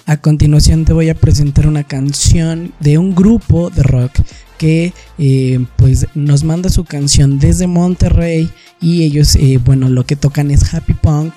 A 0.07 0.15
continuación 0.15 0.85
te 0.85 0.93
voy 0.93 1.09
a 1.09 1.15
presentar 1.15 1.67
una 1.67 1.83
canción 1.83 2.71
de 2.79 2.97
un 2.97 3.13
grupo 3.13 3.69
de 3.69 3.83
rock 3.83 4.13
que 4.57 4.93
eh, 5.17 5.65
pues 5.75 6.07
nos 6.15 6.45
manda 6.45 6.69
su 6.69 6.85
canción 6.85 7.39
desde 7.39 7.67
Monterrey 7.67 8.49
y 8.79 9.03
ellos 9.03 9.35
eh, 9.35 9.59
bueno 9.63 9.89
lo 9.89 10.05
que 10.05 10.15
tocan 10.15 10.49
es 10.49 10.73
happy 10.73 10.93
punk 10.93 11.33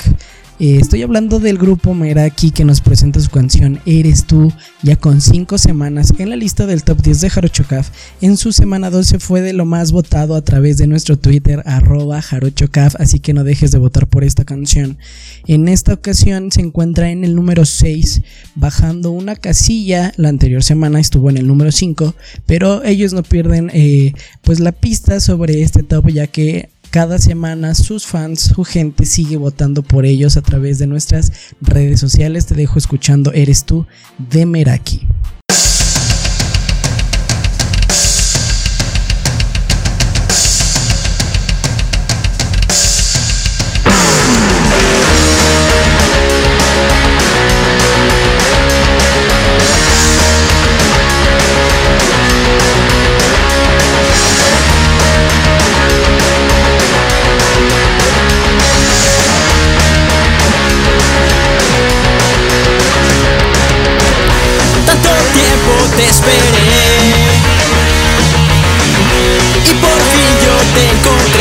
eh, 0.61 0.77
estoy 0.79 1.03
hablando 1.03 1.40
del 1.40 1.57
grupo 1.57 1.94
Meraki 1.94 2.51
que 2.51 2.66
nos 2.66 2.83
presenta 2.83 3.18
su 3.18 3.31
canción 3.31 3.81
Eres 3.87 4.27
tú, 4.27 4.53
ya 4.83 4.94
con 4.94 5.23
5 5.23 5.57
semanas 5.57 6.12
en 6.18 6.29
la 6.29 6.37
lista 6.37 6.66
del 6.66 6.85
top 6.85 7.01
10 7.01 7.23
de 7.23 7.31
Jarochocaf. 7.31 7.88
En 8.20 8.37
su 8.37 8.53
semana 8.53 8.90
12 8.90 9.20
fue 9.20 9.40
de 9.40 9.55
lo 9.55 9.64
más 9.64 9.90
votado 9.90 10.35
a 10.35 10.42
través 10.42 10.77
de 10.77 10.87
nuestro 10.87 11.18
Twitter, 11.18 11.62
arroba 11.64 12.20
Jarochocaf, 12.20 12.94
así 12.99 13.20
que 13.20 13.33
no 13.33 13.42
dejes 13.42 13.70
de 13.70 13.79
votar 13.79 14.07
por 14.07 14.23
esta 14.23 14.44
canción. 14.44 14.99
En 15.46 15.66
esta 15.66 15.94
ocasión 15.94 16.53
se 16.53 16.61
encuentra 16.61 17.11
en 17.11 17.25
el 17.25 17.35
número 17.35 17.64
6, 17.64 18.20
bajando 18.55 19.12
una 19.12 19.37
casilla. 19.37 20.12
La 20.16 20.29
anterior 20.29 20.62
semana 20.62 21.01
estuvo 21.01 21.31
en 21.31 21.38
el 21.38 21.46
número 21.46 21.73
5, 21.73 22.14
pero 22.44 22.85
ellos 22.85 23.14
no 23.14 23.23
pierden 23.23 23.70
eh, 23.73 24.12
pues 24.42 24.61
la 24.61 24.73
pista 24.73 25.20
sobre 25.20 25.62
este 25.62 25.83
top, 25.83 26.09
ya 26.11 26.27
que 26.27 26.68
cada 26.90 27.18
semana 27.18 27.74
sus 27.74 28.07
fans, 28.07 28.53
su 28.55 28.64
gente 28.64 29.07
sigue 29.07 29.37
votando 29.37 29.83
por 29.83 30.05
ellos 30.05 30.37
a 30.37 30.42
través 30.42 30.79
de 30.79 30.87
nuestras 30.87 31.33
redes 31.61 32.00
sociales. 32.00 32.46
Te 32.46 32.55
dejo 32.55 32.79
escuchando 32.79 33.33
Eres 33.33 33.64
tú 33.64 33.87
de 34.18 34.44
Meraki. 34.44 35.07
te 70.81 70.87
encontré. 70.87 71.39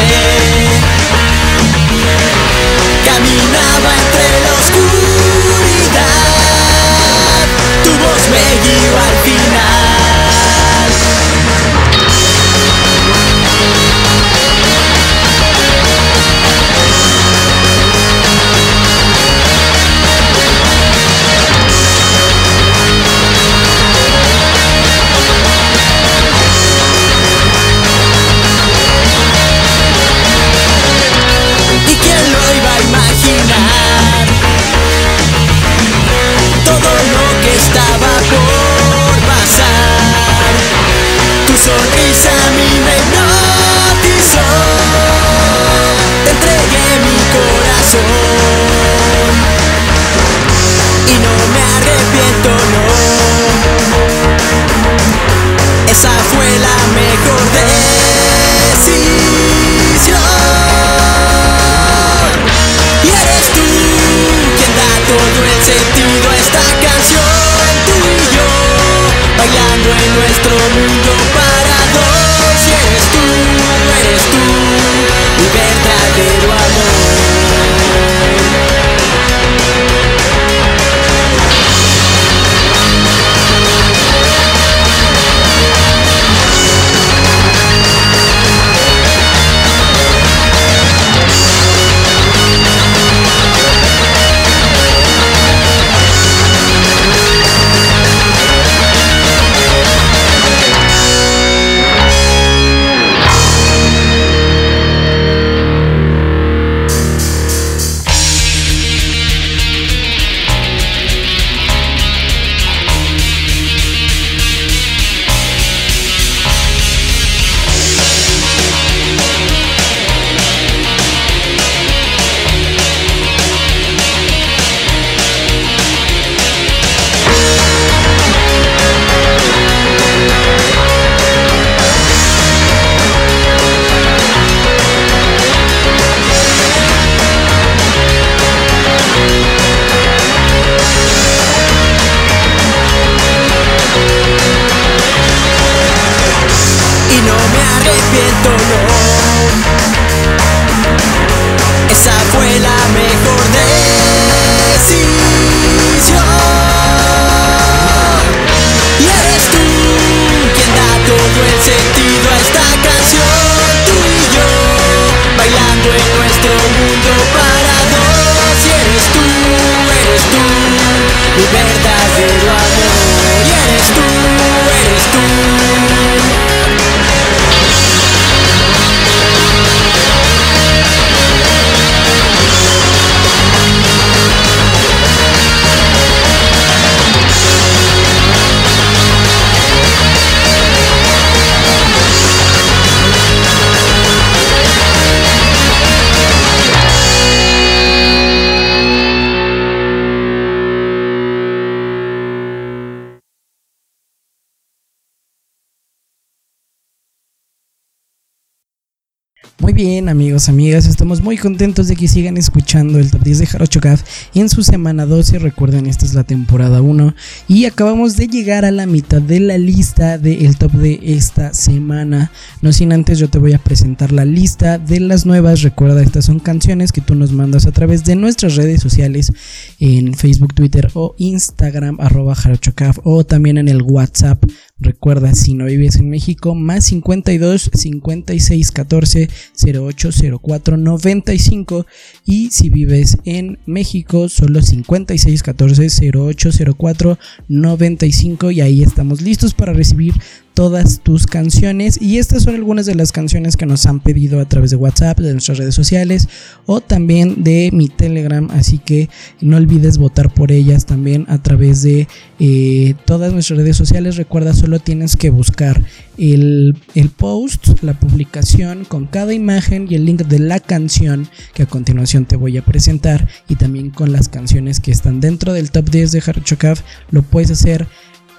Amigos, 210.10 210.50
amigas. 210.50 210.88
Estamos 210.88 211.22
muy 211.22 211.38
contentos 211.38 211.88
de 211.88 211.96
que 211.96 212.08
sigan 212.08 212.36
escuchando 212.36 212.98
el 212.98 213.12
top 213.12 213.22
10 213.22 213.40
de 213.40 213.46
Jarocho 213.46 213.80
Caf 213.80 214.02
en 214.34 214.50
su 214.50 214.64
semana 214.64 215.06
12. 215.06 215.38
Recuerden, 215.38 215.86
esta 215.86 216.04
es 216.04 216.16
la 216.16 216.24
temporada 216.24 216.82
1. 216.82 217.14
Y 217.48 217.66
acabamos 217.66 218.18
de 218.18 218.28
llegar 218.28 218.66
a 218.66 218.72
la 218.72 218.88
mitad 218.88 219.22
de 219.22 219.40
la 219.40 219.60
lista 219.60 220.18
del 220.18 220.58
top 220.58 220.72
de 220.72 221.00
esta 221.04 221.54
semana. 221.54 222.32
No 222.64 222.74
sin 222.74 222.92
antes, 222.92 223.20
yo 223.20 223.30
te 223.30 223.38
voy 223.38 223.54
a 223.54 223.60
presentar 223.60 224.12
la 224.12 224.26
lista 224.26 224.80
de 224.80 225.00
las 225.00 225.28
nuevas. 225.28 225.62
Recuerda, 225.62 226.02
estas 226.02 226.26
son 226.26 226.40
canciones 226.40 226.92
que 226.92 227.02
tú 227.02 227.14
nos 227.14 227.32
mandas 227.32 227.68
a 227.68 227.72
través 227.72 228.04
de 228.04 228.16
nuestras 228.16 228.56
redes 228.56 228.82
sociales 228.82 229.32
en 229.80 230.16
Facebook, 230.16 230.56
Twitter 230.56 230.90
o 230.96 231.14
Instagram, 231.20 231.98
arroba 232.00 232.34
jarochocaf, 232.34 232.98
o 233.04 233.24
también 233.24 233.60
en 233.60 233.68
el 233.68 233.84
WhatsApp 233.84 234.44
Recuerda, 234.82 235.36
si 235.36 235.56
no 235.56 235.66
vives 235.66 235.98
en 235.98 236.10
México, 236.10 236.56
más 236.56 236.86
52 236.86 237.70
56 237.74 238.72
14 238.72 239.30
08 239.62 239.99
04 240.42 240.78
95. 240.78 241.86
Y 242.26 242.50
si 242.52 242.70
vives 242.70 243.18
en 243.26 243.60
México, 243.66 244.30
solo 244.30 244.62
56 244.62 245.44
14 245.44 246.12
08 246.14 246.50
04 246.78 247.18
95. 247.48 248.52
Y 248.52 248.62
ahí 248.62 248.82
estamos 248.82 249.22
listos 249.22 249.54
para 249.54 249.74
recibir 249.74 250.14
todas 250.60 251.00
tus 251.00 251.26
canciones. 251.26 252.02
Y 252.02 252.18
estas 252.18 252.44
son 252.44 252.54
algunas 252.54 252.86
de 252.86 252.94
las 252.94 253.14
canciones 253.14 253.56
que 253.56 253.66
nos 253.66 253.86
han 253.86 254.02
pedido 254.02 254.42
a 254.42 254.46
través 254.46 254.72
de 254.72 254.76
WhatsApp, 254.76 255.18
de 255.18 255.32
nuestras 255.32 255.58
redes 255.58 255.74
sociales 255.74 256.28
o 256.66 256.82
también 256.82 257.46
de 257.46 257.70
mi 257.72 257.88
Telegram, 257.88 258.46
así 258.52 258.78
que 258.78 259.08
no 259.40 259.56
olvides 259.56 259.98
votar 259.98 260.34
por 260.34 260.52
ellas 260.52 260.86
también 260.86 261.26
a 261.30 261.42
través 261.42 261.82
de 261.82 262.10
eh, 262.42 262.94
todas 263.06 263.32
nuestras 263.32 263.60
redes 263.60 263.78
sociales. 263.78 264.18
Recuerda, 264.18 264.54
solo 264.54 264.80
tienes 264.80 265.16
que 265.16 265.30
buscar 265.30 265.82
el, 266.18 266.76
el 266.94 267.10
post, 267.10 267.82
la 267.82 267.98
publicación 267.98 268.84
con 268.84 269.06
cada 269.06 269.34
imagen 269.34 269.88
y 269.90 269.96
el 269.96 270.04
link 270.04 270.24
de 270.24 270.40
la 270.40 270.60
canción 270.60 271.30
que 271.54 271.64
a 271.64 271.68
continuación 271.68 272.26
te 272.26 272.36
voy 272.36 272.58
a 272.58 272.66
presentar. 272.66 273.30
Y 273.48 273.56
también 273.56 273.92
con 273.92 274.12
las 274.12 274.28
canciones 274.28 274.82
que 274.82 274.92
están 274.92 275.22
dentro 275.22 275.54
del 275.54 275.72
top 275.72 275.90
10 275.90 276.12
de 276.12 276.20
Harchokaf, 276.20 276.82
lo 277.12 277.22
puedes 277.22 277.50
hacer 277.52 277.88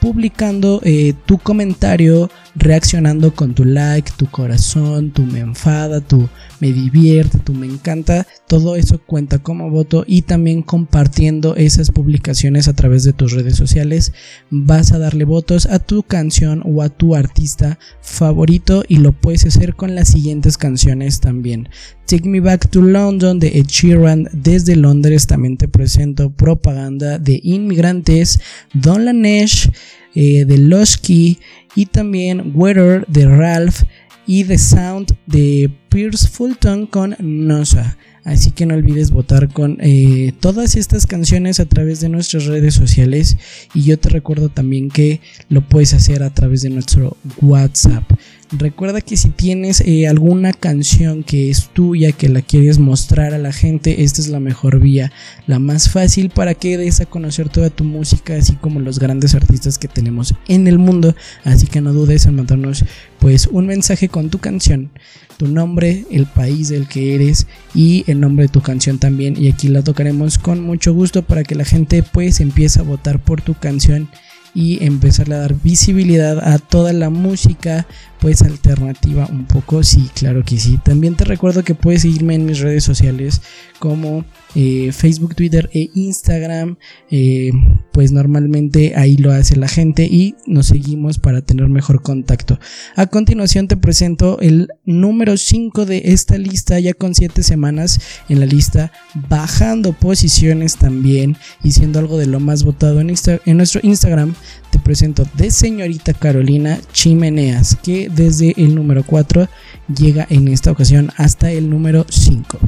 publicando 0.01 0.81
eh, 0.83 1.15
tu 1.27 1.39
comentario, 1.39 2.31
reaccionando 2.55 3.35
con 3.35 3.55
tu 3.55 3.65
like, 3.65 4.13
tu 4.17 4.27
corazón, 4.31 5.13
tu 5.13 5.23
me 5.23 5.41
enfada, 5.41 6.01
tu 6.01 6.29
me 6.61 6.73
divierte, 6.73 7.39
tu 7.39 7.53
me 7.53 7.67
encanta. 7.67 8.27
Todo 8.49 8.77
eso 8.77 9.01
cuenta 9.05 9.39
como 9.39 9.71
voto 9.71 10.05
y 10.07 10.23
también 10.23 10.63
compartiendo 10.63 11.55
esas 11.57 11.91
publicaciones 11.91 12.69
a 12.69 12.75
través 12.75 13.05
de 13.05 13.13
tus 13.13 13.33
redes 13.33 13.57
sociales. 13.57 14.13
Vas 14.51 14.93
a 14.93 14.99
darle 14.99 15.25
votos 15.25 15.67
a 15.67 15.79
tu 15.79 16.03
canción 16.03 16.63
o 16.65 16.83
a 16.83 16.89
tu 16.89 17.15
artista 17.15 17.79
favorito 18.01 18.85
y 18.89 18.97
lo 18.97 19.13
puedes 19.13 19.45
hacer 19.45 19.75
con 19.75 19.95
las 19.95 20.09
siguientes 20.09 20.57
canciones 20.57 21.21
también. 21.21 21.69
Take 22.11 22.29
Me 22.29 22.41
Back 22.41 22.71
to 22.71 22.83
London 22.83 23.39
de 23.39 23.61
Ed 23.61 23.67
Sheeran 23.67 24.29
desde 24.33 24.75
Londres. 24.75 25.29
También 25.29 25.57
te 25.57 25.69
presento 25.69 26.31
propaganda 26.31 27.21
de 27.21 27.39
inmigrantes. 27.41 28.41
Don 28.75 29.05
Lanesh 29.05 29.71
eh, 30.15 30.45
de 30.45 30.59
Losky 30.59 31.39
y 31.75 31.87
también 31.87 32.53
Weather 32.55 33.07
de 33.07 33.27
Ralph 33.27 33.83
y 34.27 34.45
The 34.45 34.59
Sound 34.59 35.17
de 35.27 35.71
Pierce 35.89 36.29
Fulton 36.29 36.87
con 36.87 37.17
Nosa. 37.19 37.97
Así 38.25 38.51
que 38.51 38.67
no 38.67 38.75
olvides 38.75 39.11
votar 39.11 39.53
con 39.53 39.79
eh, 39.81 40.33
todas 40.41 40.77
estas 40.77 41.07
canciones 41.07 41.59
a 41.59 41.65
través 41.65 42.01
de 42.01 42.09
nuestras 42.09 42.47
redes 42.47 42.75
sociales. 42.75 43.37
Y 43.75 43.83
yo 43.83 43.99
te 43.99 44.09
recuerdo 44.09 44.51
también 44.51 44.89
que 44.89 45.21
lo 45.49 45.67
puedes 45.67 45.95
hacer 45.95 46.23
a 46.23 46.31
través 46.31 46.63
de 46.63 46.71
nuestro 46.71 47.17
WhatsApp. 47.41 48.05
Recuerda 48.53 49.01
que 49.01 49.17
si 49.17 49.29
tienes 49.29 49.81
eh, 49.81 50.09
alguna 50.09 50.53
canción 50.53 51.23
que 51.23 51.51
es 51.51 51.69
tuya, 51.69 52.11
que 52.11 52.29
la 52.29 52.43
quieres 52.43 52.81
mostrar 52.81 53.33
a 53.33 53.39
la 53.39 53.53
gente, 53.53 54.03
esta 54.03 54.21
es 54.21 54.27
la 54.27 54.41
mejor 54.41 54.81
vía, 54.81 55.13
la 55.47 55.61
más 55.61 55.89
fácil 55.89 56.31
para 56.31 56.55
que 56.55 56.77
des 56.77 57.01
a 57.01 57.07
conocer 57.07 57.49
toda 57.49 57.71
tu 57.71 57.85
música, 57.85 58.35
así 58.35 58.57
como 58.57 58.81
los 58.81 58.99
grandes 58.99 59.37
artistas 59.37 59.79
que 59.79 59.87
tenemos 59.87 60.35
en 60.49 60.67
el 60.67 60.81
mundo. 60.81 61.15
Así 61.45 61.69
que 61.69 61.81
no 61.81 61.93
dudes 61.93 62.27
en 62.27 62.35
mandarnos 62.35 62.85
pues 63.21 63.47
un 63.47 63.69
mensaje 63.69 64.09
con 64.09 64.31
tu 64.31 64.39
canción, 64.39 64.91
tu 65.37 65.47
nombre, 65.47 66.05
el 66.11 66.27
país 66.27 66.71
del 66.71 66.89
que 66.89 67.15
eres 67.15 67.47
y 67.73 68.03
el 68.09 68.19
nombre 68.19 68.47
de 68.47 68.53
tu 68.53 68.63
canción 68.63 68.99
también. 68.99 69.41
Y 69.41 69.49
aquí 69.49 69.69
la 69.69 69.83
tocaremos 69.83 70.39
con 70.39 70.61
mucho 70.61 70.93
gusto 70.93 71.23
para 71.23 71.45
que 71.45 71.55
la 71.55 71.65
gente 71.65 72.03
pues 72.03 72.41
empiece 72.41 72.81
a 72.81 72.83
votar 72.83 73.23
por 73.23 73.43
tu 73.43 73.55
canción 73.55 74.09
y 74.55 74.85
empezar 74.85 75.33
a 75.33 75.39
dar 75.39 75.55
visibilidad 75.55 76.41
a 76.41 76.59
toda 76.59 76.93
la 76.93 77.11
música 77.11 77.87
pues 78.21 78.43
alternativa 78.43 79.27
un 79.31 79.47
poco 79.47 79.83
sí 79.83 80.11
claro 80.15 80.45
que 80.45 80.59
sí. 80.59 80.79
También 80.85 81.15
te 81.17 81.25
recuerdo 81.25 81.65
que 81.65 81.75
puedes 81.75 82.03
seguirme 82.03 82.35
en 82.35 82.45
mis 82.47 82.59
redes 82.61 82.85
sociales 82.85 83.41
como 83.79 84.25
eh, 84.55 84.91
Facebook 84.93 85.35
Twitter 85.35 85.71
e 85.73 85.89
Instagram. 85.95 86.77
Eh, 87.11 87.51
pues 87.93 88.13
normalmente 88.13 88.95
ahí 88.97 89.17
lo 89.17 89.33
hace 89.33 89.57
la 89.57 89.69
gente 89.69 90.05
y 90.05 90.35
nos 90.47 90.67
seguimos 90.67 91.19
para 91.19 91.41
tener 91.43 91.69
mejor 91.69 92.03
contacto. 92.03 92.59
A 92.97 93.07
continuación 93.07 93.69
te 93.69 93.77
presento 93.77 94.39
el 94.41 94.69
número 94.85 95.37
5 95.37 95.87
de 95.87 96.03
esta 96.07 96.37
lista 96.39 96.79
ya 96.79 96.93
con 96.95 97.15
7 97.15 97.43
semanas 97.43 98.01
en 98.29 98.41
la 98.41 98.47
lista 98.47 98.93
bajando 99.29 99.93
posiciones 99.93 100.77
también 100.77 101.37
y 101.65 101.73
siendo 101.73 101.99
algo 101.99 102.19
de 102.19 102.27
lo 102.27 102.39
más 102.41 102.65
votado 102.65 103.01
en, 103.01 103.09
Insta- 103.11 103.41
en 103.47 103.57
nuestro 103.57 103.81
Instagram. 103.83 104.35
Te 104.71 104.79
presento 104.79 105.25
de 105.37 105.51
señorita 105.51 106.13
Carolina 106.15 106.79
Chimeneas, 106.93 107.77
que 107.83 108.09
desde 108.15 108.55
el 108.57 108.75
número 108.75 109.03
4 109.05 109.49
llega 109.95 110.27
en 110.31 110.49
esta 110.49 110.71
ocasión 110.71 111.11
hasta 111.17 111.51
el 111.51 111.71
número 111.71 112.07
5. 112.09 112.59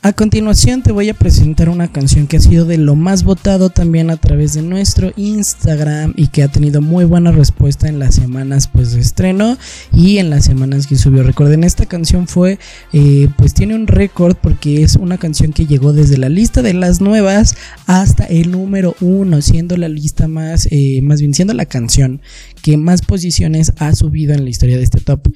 A 0.00 0.12
continuación 0.12 0.82
te 0.82 0.92
voy 0.92 1.08
a 1.08 1.14
presentar 1.14 1.68
una 1.68 1.90
canción 1.90 2.28
que 2.28 2.36
ha 2.36 2.40
sido 2.40 2.64
de 2.64 2.78
lo 2.78 2.94
más 2.94 3.24
votado 3.24 3.68
también 3.68 4.10
a 4.10 4.16
través 4.16 4.54
de 4.54 4.62
nuestro 4.62 5.12
Instagram 5.16 6.14
y 6.16 6.28
que 6.28 6.44
ha 6.44 6.48
tenido 6.48 6.80
muy 6.80 7.04
buena 7.04 7.32
respuesta 7.32 7.88
en 7.88 7.98
las 7.98 8.14
semanas 8.14 8.68
pues 8.68 8.92
de 8.92 9.00
estreno 9.00 9.58
y 9.92 10.18
en 10.18 10.30
las 10.30 10.44
semanas 10.44 10.86
que 10.86 10.94
subió. 10.94 11.24
Recuerden, 11.24 11.64
esta 11.64 11.84
canción 11.84 12.28
fue 12.28 12.60
eh, 12.92 13.28
pues 13.36 13.54
tiene 13.54 13.74
un 13.74 13.88
récord 13.88 14.36
porque 14.36 14.84
es 14.84 14.94
una 14.94 15.18
canción 15.18 15.52
que 15.52 15.66
llegó 15.66 15.92
desde 15.92 16.16
la 16.16 16.28
lista 16.28 16.62
de 16.62 16.74
las 16.74 17.00
nuevas 17.00 17.56
hasta 17.86 18.24
el 18.24 18.52
número 18.52 18.94
uno, 19.00 19.42
siendo 19.42 19.76
la 19.76 19.88
lista 19.88 20.28
más, 20.28 20.68
eh, 20.70 21.00
más 21.02 21.20
bien 21.20 21.34
siendo 21.34 21.54
la 21.54 21.66
canción 21.66 22.22
que 22.62 22.76
más 22.76 23.02
posiciones 23.02 23.72
ha 23.78 23.92
subido 23.96 24.32
en 24.32 24.44
la 24.44 24.50
historia 24.50 24.76
de 24.76 24.84
este 24.84 25.00
top. 25.00 25.26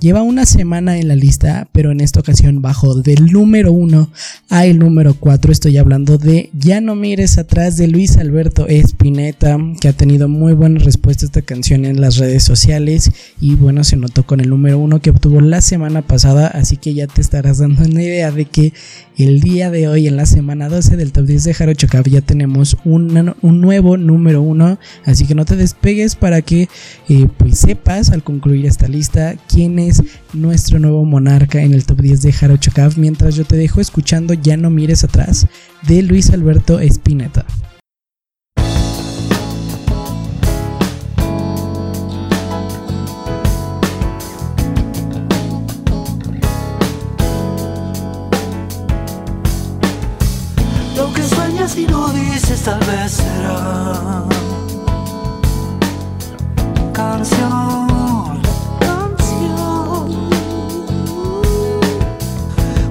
Lleva 0.00 0.22
una 0.22 0.46
semana 0.46 0.96
en 0.96 1.08
la 1.08 1.14
lista, 1.14 1.68
pero 1.72 1.90
en 1.90 2.00
esta 2.00 2.20
ocasión 2.20 2.62
bajó 2.62 2.94
del 2.94 3.26
número 3.26 3.70
1 3.70 4.10
al 4.48 4.78
número 4.78 5.12
4. 5.12 5.52
Estoy 5.52 5.76
hablando 5.76 6.16
de 6.16 6.48
Ya 6.54 6.80
no 6.80 6.94
mires 6.94 7.36
atrás 7.36 7.76
de 7.76 7.86
Luis 7.86 8.16
Alberto 8.16 8.66
Espineta, 8.66 9.58
que 9.78 9.88
ha 9.88 9.92
tenido 9.92 10.26
muy 10.26 10.54
buena 10.54 10.78
respuesta 10.78 11.24
a 11.24 11.28
esta 11.28 11.42
canción 11.42 11.84
en 11.84 12.00
las 12.00 12.16
redes 12.16 12.44
sociales. 12.44 13.10
Y 13.42 13.56
bueno, 13.56 13.84
se 13.84 13.98
notó 13.98 14.24
con 14.24 14.40
el 14.40 14.48
número 14.48 14.78
1 14.78 15.02
que 15.02 15.10
obtuvo 15.10 15.42
la 15.42 15.60
semana 15.60 16.00
pasada, 16.00 16.46
así 16.46 16.78
que 16.78 16.94
ya 16.94 17.06
te 17.06 17.20
estarás 17.20 17.58
dando 17.58 17.84
una 17.84 18.02
idea 18.02 18.30
de 18.30 18.46
que 18.46 18.72
el 19.24 19.40
día 19.40 19.70
de 19.70 19.88
hoy, 19.88 20.06
en 20.06 20.16
la 20.16 20.26
semana 20.26 20.68
12 20.68 20.96
del 20.96 21.12
top 21.12 21.26
10 21.26 21.44
de 21.44 21.54
Jarocho 21.54 21.88
Cab, 21.88 22.06
ya 22.08 22.20
tenemos 22.20 22.76
un, 22.84 23.34
un 23.42 23.60
nuevo 23.60 23.96
número 23.96 24.42
1. 24.42 24.78
Así 25.04 25.26
que 25.26 25.34
no 25.34 25.44
te 25.44 25.56
despegues 25.56 26.16
para 26.16 26.42
que 26.42 26.68
eh, 27.08 27.26
pues 27.36 27.58
sepas 27.58 28.10
al 28.10 28.22
concluir 28.22 28.66
esta 28.66 28.88
lista 28.88 29.34
quién 29.48 29.78
es 29.78 30.02
nuestro 30.32 30.78
nuevo 30.78 31.04
monarca 31.04 31.60
en 31.60 31.74
el 31.74 31.84
top 31.84 32.00
10 32.00 32.22
de 32.22 32.32
Jarocho 32.32 32.70
Cab. 32.74 32.92
Mientras 32.96 33.34
yo 33.34 33.44
te 33.44 33.56
dejo 33.56 33.80
escuchando 33.80 34.34
Ya 34.34 34.56
no 34.56 34.70
mires 34.70 35.04
atrás 35.04 35.46
de 35.86 36.02
Luis 36.02 36.30
Alberto 36.30 36.80
Espineta. 36.80 37.44
Dices 52.50 52.64
tal 52.64 52.80
vez 52.80 53.12
será 53.12 54.24
canción, 56.92 58.42
canción. 58.80 60.30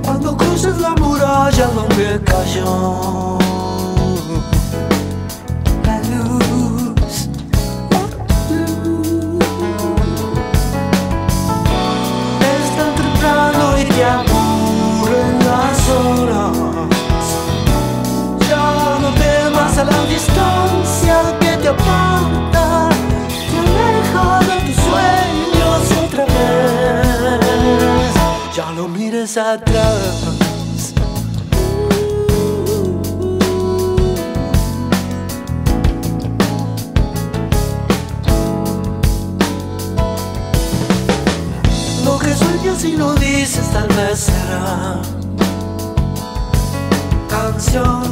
Cuando 0.04 0.38
cruces 0.38 0.78
la 0.80 0.92
muralla 0.96 1.68
donde 1.76 2.22
cayó 2.24 3.39
mires 29.30 29.38
atrás. 29.38 30.94
Lo 42.06 42.18
que 42.18 42.34
sueñas 42.34 42.84
y 42.86 42.94
no 42.94 43.14
dices 43.16 43.70
tal 43.72 43.88
vez 43.90 44.20
será 44.20 45.02
canción. 47.30 48.10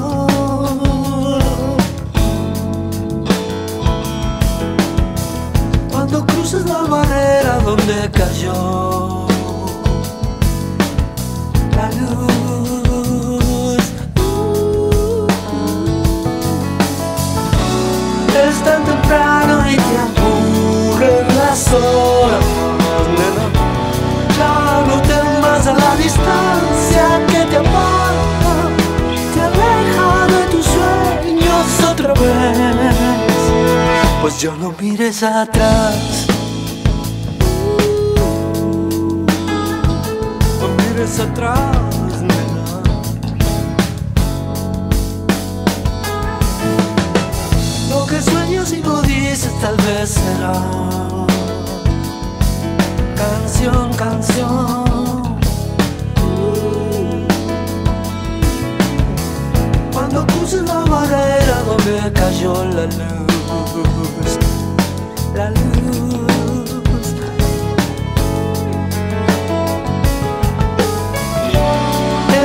Cuando 5.91 6.25
cruces 6.25 6.65
la 6.65 6.81
barrera 6.81 7.59
donde 7.63 8.11
cayó 8.11 9.26
horas, 21.73 22.45
nena. 23.17 23.45
Ya 24.37 24.85
no 24.87 25.01
temas 25.01 25.67
a 25.67 25.73
la 25.73 25.95
distancia 25.95 27.25
que 27.27 27.45
te 27.45 27.57
aparta, 27.57 28.53
te 29.33 29.41
aleja 29.41 30.27
de 30.27 30.41
tus 30.51 30.65
sueños 30.65 31.91
otra 31.91 32.13
vez. 32.13 32.95
Pues 34.21 34.39
yo 34.39 34.55
no 34.55 34.73
mires 34.79 35.23
atrás. 35.23 36.27
No 40.59 40.67
mires 40.77 41.19
atrás. 41.19 41.77
Lo 47.89 48.05
que 48.05 48.21
sueñas 48.21 48.71
y 48.73 48.77
no 48.81 49.01
dices 49.01 49.51
tal 49.61 49.75
vez 49.77 50.09
será 50.09 50.87
canción, 53.17 53.93
canción. 53.93 55.37
Cuando 59.91 60.25
cruces 60.27 60.61
la 60.63 60.79
barrera 60.85 61.63
donde 61.65 62.13
cayó 62.13 62.63
la 62.65 62.85
luz, 62.85 64.37
la 65.35 65.49
luz. 65.49 65.57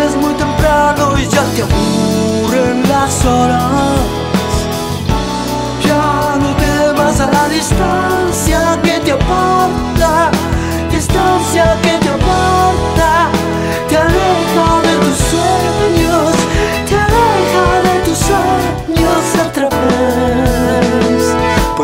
Es 0.00 0.16
muy 0.16 0.34
temprano 0.34 1.18
y 1.18 1.26
ya 1.28 1.44
te 1.54 1.62
aburren 1.62 2.88
las 2.88 3.24
horas. 3.24 3.70
Ya 5.84 6.36
no 6.40 6.54
temas 6.56 7.20
a 7.20 7.30
la 7.30 7.48
distancia 7.48 8.11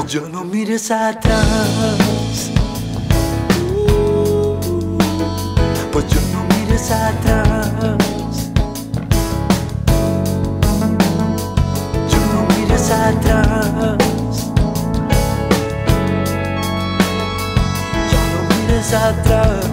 Yo 0.09 0.27
no 0.27 0.43
mires 0.43 0.91
atrás. 0.91 1.45
Pues 5.93 6.07
yo 6.09 6.21
no 6.33 6.45
mires 6.57 6.91
atrás. 6.91 7.71
Yo 12.09 12.21
no 12.33 12.47
mires 12.57 12.91
atrás. 12.91 13.99
Ya 18.11 18.23
no 18.33 18.41
mires 18.57 18.95
atrás. 18.95 19.68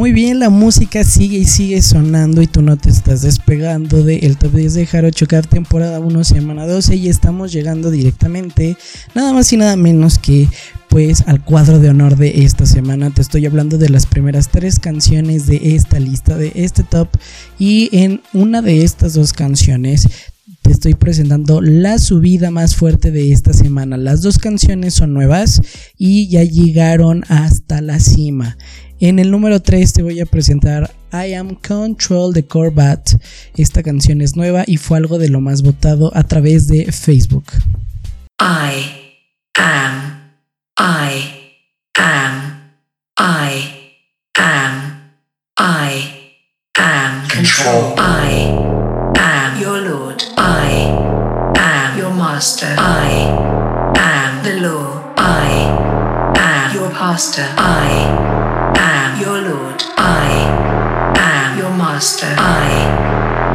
Muy 0.00 0.12
bien, 0.12 0.38
la 0.38 0.48
música 0.48 1.04
sigue 1.04 1.36
y 1.36 1.44
sigue 1.44 1.82
sonando 1.82 2.40
y 2.40 2.46
tú 2.46 2.62
no 2.62 2.78
te 2.78 2.88
estás 2.88 3.20
despegando 3.20 4.02
de 4.02 4.20
el 4.20 4.38
top 4.38 4.54
10 4.54 4.72
de 4.72 4.86
Jarocho 4.86 5.26
Caf 5.26 5.46
temporada 5.46 6.00
1 6.00 6.24
semana 6.24 6.66
12 6.66 6.96
y 6.96 7.08
estamos 7.10 7.52
llegando 7.52 7.90
directamente 7.90 8.78
nada 9.14 9.34
más 9.34 9.52
y 9.52 9.58
nada 9.58 9.76
menos 9.76 10.18
que 10.18 10.48
pues 10.88 11.24
al 11.26 11.44
cuadro 11.44 11.80
de 11.80 11.90
honor 11.90 12.16
de 12.16 12.44
esta 12.44 12.64
semana. 12.64 13.10
Te 13.10 13.20
estoy 13.20 13.44
hablando 13.44 13.76
de 13.76 13.90
las 13.90 14.06
primeras 14.06 14.48
tres 14.48 14.78
canciones 14.78 15.46
de 15.46 15.74
esta 15.76 16.00
lista, 16.00 16.38
de 16.38 16.52
este 16.54 16.82
top 16.82 17.10
y 17.58 17.90
en 17.92 18.22
una 18.32 18.62
de 18.62 18.82
estas 18.82 19.12
dos 19.12 19.34
canciones 19.34 20.08
te 20.62 20.72
estoy 20.72 20.94
presentando 20.94 21.60
la 21.60 21.98
subida 21.98 22.50
más 22.50 22.74
fuerte 22.74 23.10
de 23.10 23.32
esta 23.32 23.52
semana. 23.52 23.98
Las 23.98 24.22
dos 24.22 24.38
canciones 24.38 24.94
son 24.94 25.12
nuevas 25.12 25.60
y 25.98 26.26
ya 26.28 26.42
llegaron 26.42 27.22
hasta 27.28 27.82
la 27.82 28.00
cima. 28.00 28.56
En 29.02 29.18
el 29.18 29.30
número 29.30 29.60
3 29.60 29.94
te 29.94 30.02
voy 30.02 30.20
a 30.20 30.26
presentar 30.26 30.90
I 31.10 31.32
Am 31.32 31.54
Control 31.54 32.34
de 32.34 32.44
Corbat. 32.44 33.12
Esta 33.56 33.82
canción 33.82 34.20
es 34.20 34.36
nueva 34.36 34.64
y 34.66 34.76
fue 34.76 34.98
algo 34.98 35.18
de 35.18 35.30
lo 35.30 35.40
más 35.40 35.62
votado 35.62 36.14
a 36.14 36.22
través 36.22 36.68
de 36.68 36.92
Facebook. 36.92 37.46
I 38.38 39.16
am. 39.54 40.34
I 40.78 41.56
am. 41.94 42.74
I 43.18 43.94
am. 44.34 45.12
I 45.56 46.04
am. 46.74 47.28
Control. 47.28 47.94
I 47.96 48.52
am 49.18 49.62
your 49.62 49.80
lord. 49.80 50.22
I 50.36 51.54
am 51.56 51.98
your 51.98 52.12
master. 52.12 52.68
I 52.76 53.08
am 53.96 54.42
the 54.42 54.60
law. 54.60 55.14
I 55.16 56.34
am 56.36 56.74
your 56.74 56.90
pastor. 56.90 57.46
I 57.56 58.29
master. 62.00 62.34
I 62.38 62.72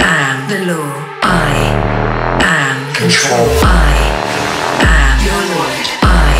am 0.05 0.37
the 0.47 0.59
law. 0.69 0.91
I 1.23 1.49
am 2.45 2.77
control. 2.93 3.49
I 3.65 3.89
am 4.85 5.17
your 5.25 5.41
lord. 5.49 5.85
I 6.05 6.35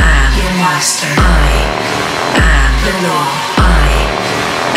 am 0.00 0.30
your 0.40 0.54
master. 0.64 1.12
I 1.20 1.50
am 2.40 2.72
the 2.86 2.94
law. 3.04 3.28
I 3.60 3.88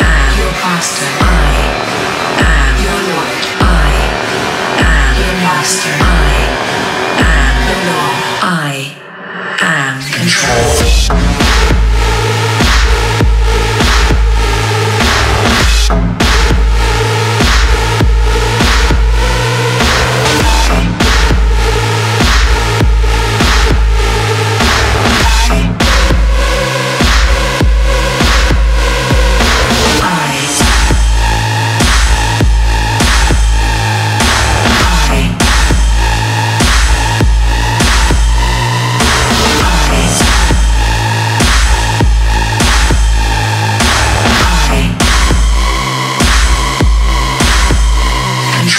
am 0.04 0.30
your 0.36 0.54
pastor. 0.60 1.12
I 1.24 1.56
am 2.52 2.74
your 2.88 3.00
lord. 3.08 3.44
I 3.64 3.94
am 4.84 5.12
your 5.24 5.36
master. 5.48 5.96
I 5.96 6.34
am 7.24 7.56
the 7.70 7.78
law. 7.88 8.12
I 8.44 8.74
am 9.64 9.96
control. 10.12 11.43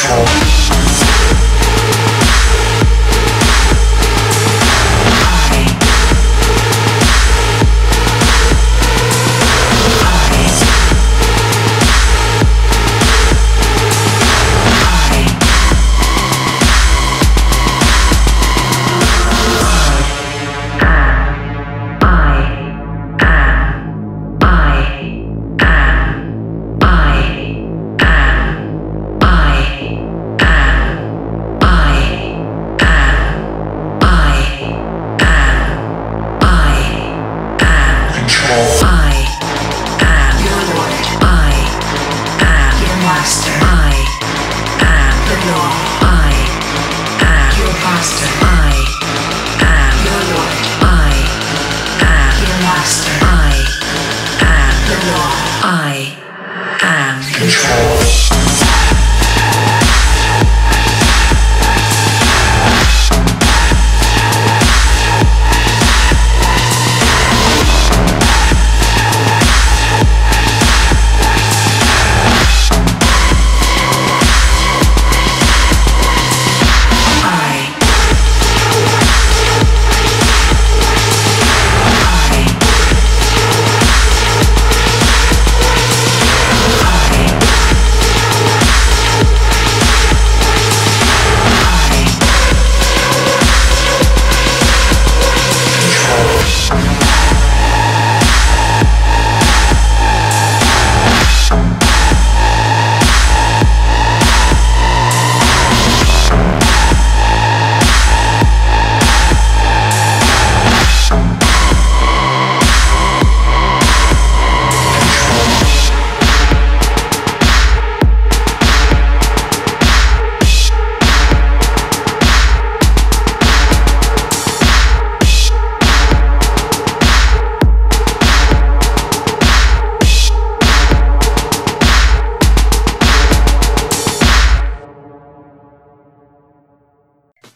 I 0.06 0.43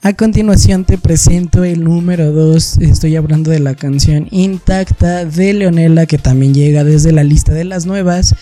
A 0.08 0.14
continuación 0.14 0.86
te 0.86 0.96
presento 0.96 1.64
el 1.64 1.84
número 1.84 2.32
2. 2.32 2.78
Estoy 2.78 3.16
hablando 3.16 3.50
de 3.50 3.58
la 3.58 3.74
canción 3.74 4.26
Intacta 4.30 5.26
de 5.26 5.52
Leonela 5.52 6.06
que 6.06 6.16
también 6.16 6.54
llega 6.54 6.82
desde 6.82 7.12
la 7.12 7.24
lista 7.24 7.52
de 7.52 7.64
las 7.64 7.84
nuevas. 7.84 8.34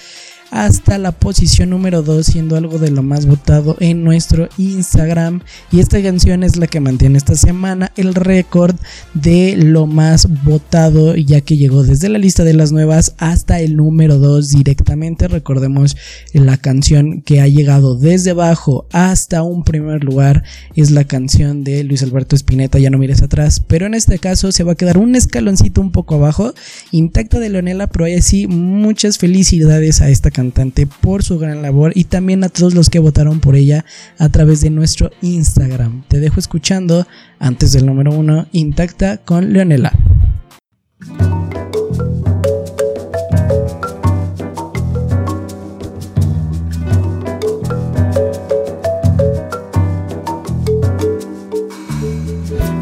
Hasta 0.51 0.99
la 0.99 1.13
posición 1.13 1.71
número 1.71 2.03
2, 2.03 2.25
siendo 2.25 2.57
algo 2.57 2.79
de 2.79 2.91
lo 2.91 3.03
más 3.03 3.27
votado 3.27 3.77
en 3.81 4.05
nuestro 4.05 4.49
Instagram. 4.59 5.43
Y 5.71 5.81
esta 5.81 6.03
canción 6.03 6.43
es 6.43 6.57
la 6.57 6.67
que 6.67 6.81
mantiene 6.81 7.19
esta 7.19 7.35
semana 7.35 7.93
el 7.97 8.15
récord 8.15 8.77
de 9.15 9.57
lo 9.57 9.87
más 9.87 10.29
votado, 10.45 11.17
ya 11.17 11.41
que 11.41 11.57
llegó 11.57 11.83
desde 11.83 12.09
la 12.09 12.19
lista 12.19 12.45
de 12.45 12.55
las 12.55 12.73
nuevas 12.73 13.15
hasta 13.19 13.61
el 13.61 13.77
número 13.77 14.19
2 14.19 14.51
directamente. 14.51 15.29
Recordemos 15.29 15.97
la 16.33 16.57
canción 16.57 17.23
que 17.23 17.41
ha 17.41 17.49
llegado 17.49 17.97
desde 17.97 18.31
abajo 18.31 18.87
hasta 18.93 19.43
un 19.43 19.65
primer 19.65 20.05
lugar 20.05 20.45
es 20.75 20.91
la 20.91 21.05
canción 21.05 21.65
de 21.65 21.85
Luis 21.85 22.03
Alberto 22.03 22.37
Spinetta, 22.37 22.79
Ya 22.79 22.91
no 22.91 22.99
mires 22.99 23.23
atrás. 23.23 23.61
Pero 23.61 23.87
en 23.87 23.95
este 23.95 24.19
caso 24.19 24.53
se 24.53 24.65
va 24.65 24.73
a 24.73 24.77
quedar 24.77 24.99
un 24.99 25.15
escaloncito 25.15 25.81
un 25.81 25.93
poco 25.93 26.15
abajo, 26.15 26.55
intacta 26.93 27.39
de 27.39 27.49
Leonela, 27.49 27.87
pero 27.87 28.05
hay 28.05 28.15
así 28.15 28.47
muchas 28.47 29.19
felicidades 29.19 30.01
a 30.01 30.09
esta 30.09 30.31
cantante 30.37 30.87
por 30.87 31.23
su 31.23 31.39
gran 31.39 31.63
labor 31.63 31.93
y 31.95 32.05
también 32.05 32.45
a 32.45 32.51
todos 32.51 32.75
los 32.75 32.91
que 32.91 32.99
votaron 32.99 33.41
por 33.41 33.57
ella 33.57 33.87
a 34.19 34.29
través 34.29 34.61
de 34.61 34.69
nuestro 34.69 35.11
Instagram. 35.23 36.03
Te 36.09 36.21
dejo 36.21 36.39
escuchando 36.39 37.07
antes 37.39 37.73
del 37.73 37.87
número 37.87 38.13
uno, 38.13 38.47
intacta 38.53 39.17
con 39.17 39.55
Leonela. 39.55 39.95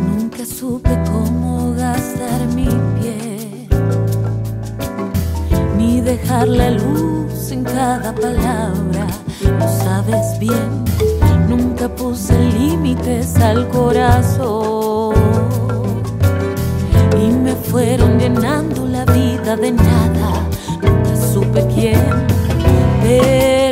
Nunca 0.08 0.44
supe 0.44 0.90
cómo 1.06 1.72
gastar 1.76 2.48
mi 2.48 2.66
piel, 2.98 3.68
ni 5.78 6.00
dejar 6.00 6.48
la 6.48 6.72
luz 6.72 6.93
cada 7.84 8.14
palabra, 8.14 9.06
lo 9.58 9.68
sabes 9.68 10.38
bien. 10.38 10.84
Nunca 11.50 11.86
puse 11.86 12.32
límites 12.58 13.36
al 13.36 13.68
corazón 13.68 15.14
y 17.22 17.26
me 17.44 17.52
fueron 17.52 18.18
llenando 18.18 18.86
la 18.86 19.04
vida 19.04 19.54
de 19.56 19.72
nada. 19.72 20.30
Nunca 20.82 21.14
supe 21.30 21.60
quién, 21.74 22.00
pero 23.02 23.63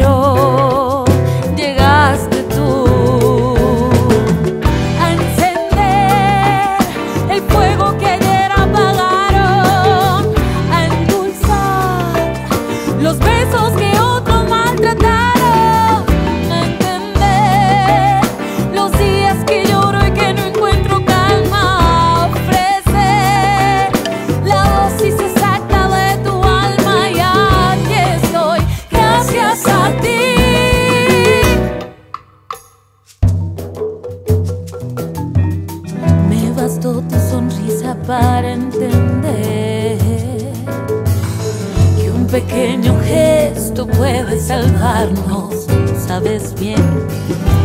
sabes 46.07 46.55
bien, 46.61 46.81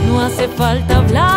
no 0.07 0.19
hace 0.21 0.47
falta 0.47 0.97
hablar 0.97 1.36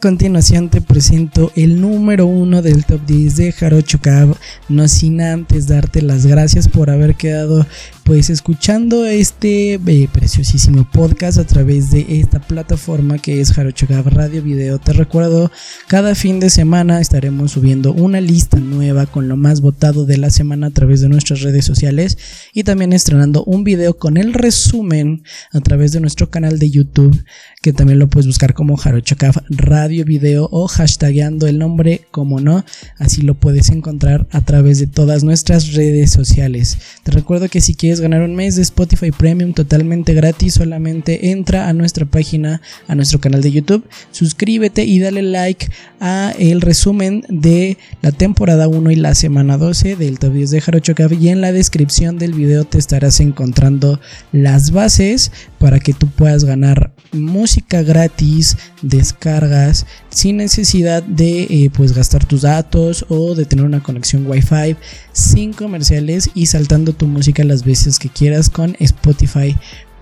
continuación 0.00 0.68
te 0.68 0.80
presento 0.80 1.50
el 1.56 1.80
número 1.80 2.26
uno 2.26 2.62
del 2.62 2.84
top 2.84 3.00
10 3.04 3.36
de 3.36 3.52
Jarocho 3.52 3.98
Cab, 4.00 4.36
no 4.68 4.86
sin 4.86 5.20
antes 5.20 5.66
darte 5.66 6.02
las 6.02 6.26
gracias 6.26 6.68
por 6.68 6.90
haber 6.90 7.16
quedado 7.16 7.66
pues 8.08 8.30
escuchando 8.30 9.04
este 9.04 9.74
eh, 9.74 10.08
preciosísimo 10.10 10.88
podcast 10.90 11.36
a 11.36 11.44
través 11.44 11.90
de 11.90 12.06
esta 12.08 12.40
plataforma 12.40 13.18
que 13.18 13.42
es 13.42 13.52
Jarocho 13.52 13.86
Cab 13.86 14.08
Radio 14.08 14.42
Video. 14.42 14.78
Te 14.78 14.94
recuerdo, 14.94 15.52
cada 15.88 16.14
fin 16.14 16.40
de 16.40 16.48
semana 16.48 17.02
estaremos 17.02 17.52
subiendo 17.52 17.92
una 17.92 18.22
lista 18.22 18.60
nueva 18.60 19.04
con 19.04 19.28
lo 19.28 19.36
más 19.36 19.60
votado 19.60 20.06
de 20.06 20.16
la 20.16 20.30
semana 20.30 20.68
a 20.68 20.70
través 20.70 21.02
de 21.02 21.10
nuestras 21.10 21.42
redes 21.42 21.66
sociales 21.66 22.16
y 22.54 22.64
también 22.64 22.94
estrenando 22.94 23.44
un 23.44 23.62
video 23.62 23.98
con 23.98 24.16
el 24.16 24.32
resumen 24.32 25.22
a 25.52 25.60
través 25.60 25.92
de 25.92 26.00
nuestro 26.00 26.30
canal 26.30 26.58
de 26.58 26.70
YouTube 26.70 27.22
que 27.60 27.74
también 27.74 27.98
lo 27.98 28.08
puedes 28.08 28.26
buscar 28.26 28.54
como 28.54 28.76
Jarocho 28.76 29.16
Caf 29.16 29.36
Radio 29.50 30.06
Video 30.06 30.48
o 30.50 30.66
hashtagueando 30.66 31.46
el 31.46 31.58
nombre 31.58 32.06
como 32.10 32.40
no, 32.40 32.64
así 32.96 33.20
lo 33.20 33.34
puedes 33.34 33.68
encontrar 33.68 34.26
a 34.30 34.40
través 34.42 34.78
de 34.78 34.86
todas 34.86 35.24
nuestras 35.24 35.74
redes 35.74 36.10
sociales. 36.10 36.78
Te 37.02 37.10
recuerdo 37.10 37.48
que 37.48 37.60
si 37.60 37.74
quieres 37.74 37.97
ganar 38.00 38.22
un 38.22 38.34
mes 38.34 38.56
de 38.56 38.62
Spotify 38.62 39.10
Premium 39.10 39.52
totalmente 39.52 40.14
gratis, 40.14 40.54
solamente 40.54 41.30
entra 41.30 41.68
a 41.68 41.72
nuestra 41.72 42.06
página, 42.06 42.60
a 42.86 42.94
nuestro 42.94 43.20
canal 43.20 43.42
de 43.42 43.52
YouTube, 43.52 43.84
suscríbete 44.10 44.84
y 44.84 44.98
dale 44.98 45.22
like 45.22 45.68
a 46.00 46.32
el 46.38 46.60
resumen 46.60 47.24
de 47.28 47.78
la 48.02 48.12
temporada 48.12 48.68
1 48.68 48.90
y 48.90 48.96
la 48.96 49.14
semana 49.14 49.56
12 49.56 49.96
del 49.96 50.18
Top 50.18 50.32
10 50.32 50.50
de 50.50 50.60
Jarocho 50.60 50.94
y 51.20 51.28
en 51.28 51.40
la 51.40 51.52
descripción 51.52 52.18
del 52.18 52.34
video 52.34 52.64
te 52.64 52.78
estarás 52.78 53.20
encontrando 53.20 54.00
las 54.32 54.70
bases 54.70 55.32
para 55.58 55.80
que 55.80 55.92
tú 55.92 56.08
puedas 56.08 56.44
ganar 56.44 56.92
música 57.12 57.82
gratis, 57.82 58.56
descargas 58.82 59.86
sin 60.10 60.38
necesidad 60.38 61.02
de 61.02 61.42
eh, 61.44 61.70
pues 61.74 61.92
gastar 61.92 62.24
tus 62.24 62.42
datos 62.42 63.04
o 63.08 63.34
de 63.34 63.44
tener 63.44 63.64
una 63.64 63.82
conexión 63.82 64.26
wifi 64.26 64.76
sin 65.12 65.52
comerciales 65.52 66.30
y 66.34 66.46
saltando 66.46 66.92
tu 66.92 67.06
música 67.06 67.44
las 67.44 67.64
veces 67.64 67.98
que 67.98 68.08
quieras 68.08 68.50
con 68.50 68.76
Spotify 68.78 69.56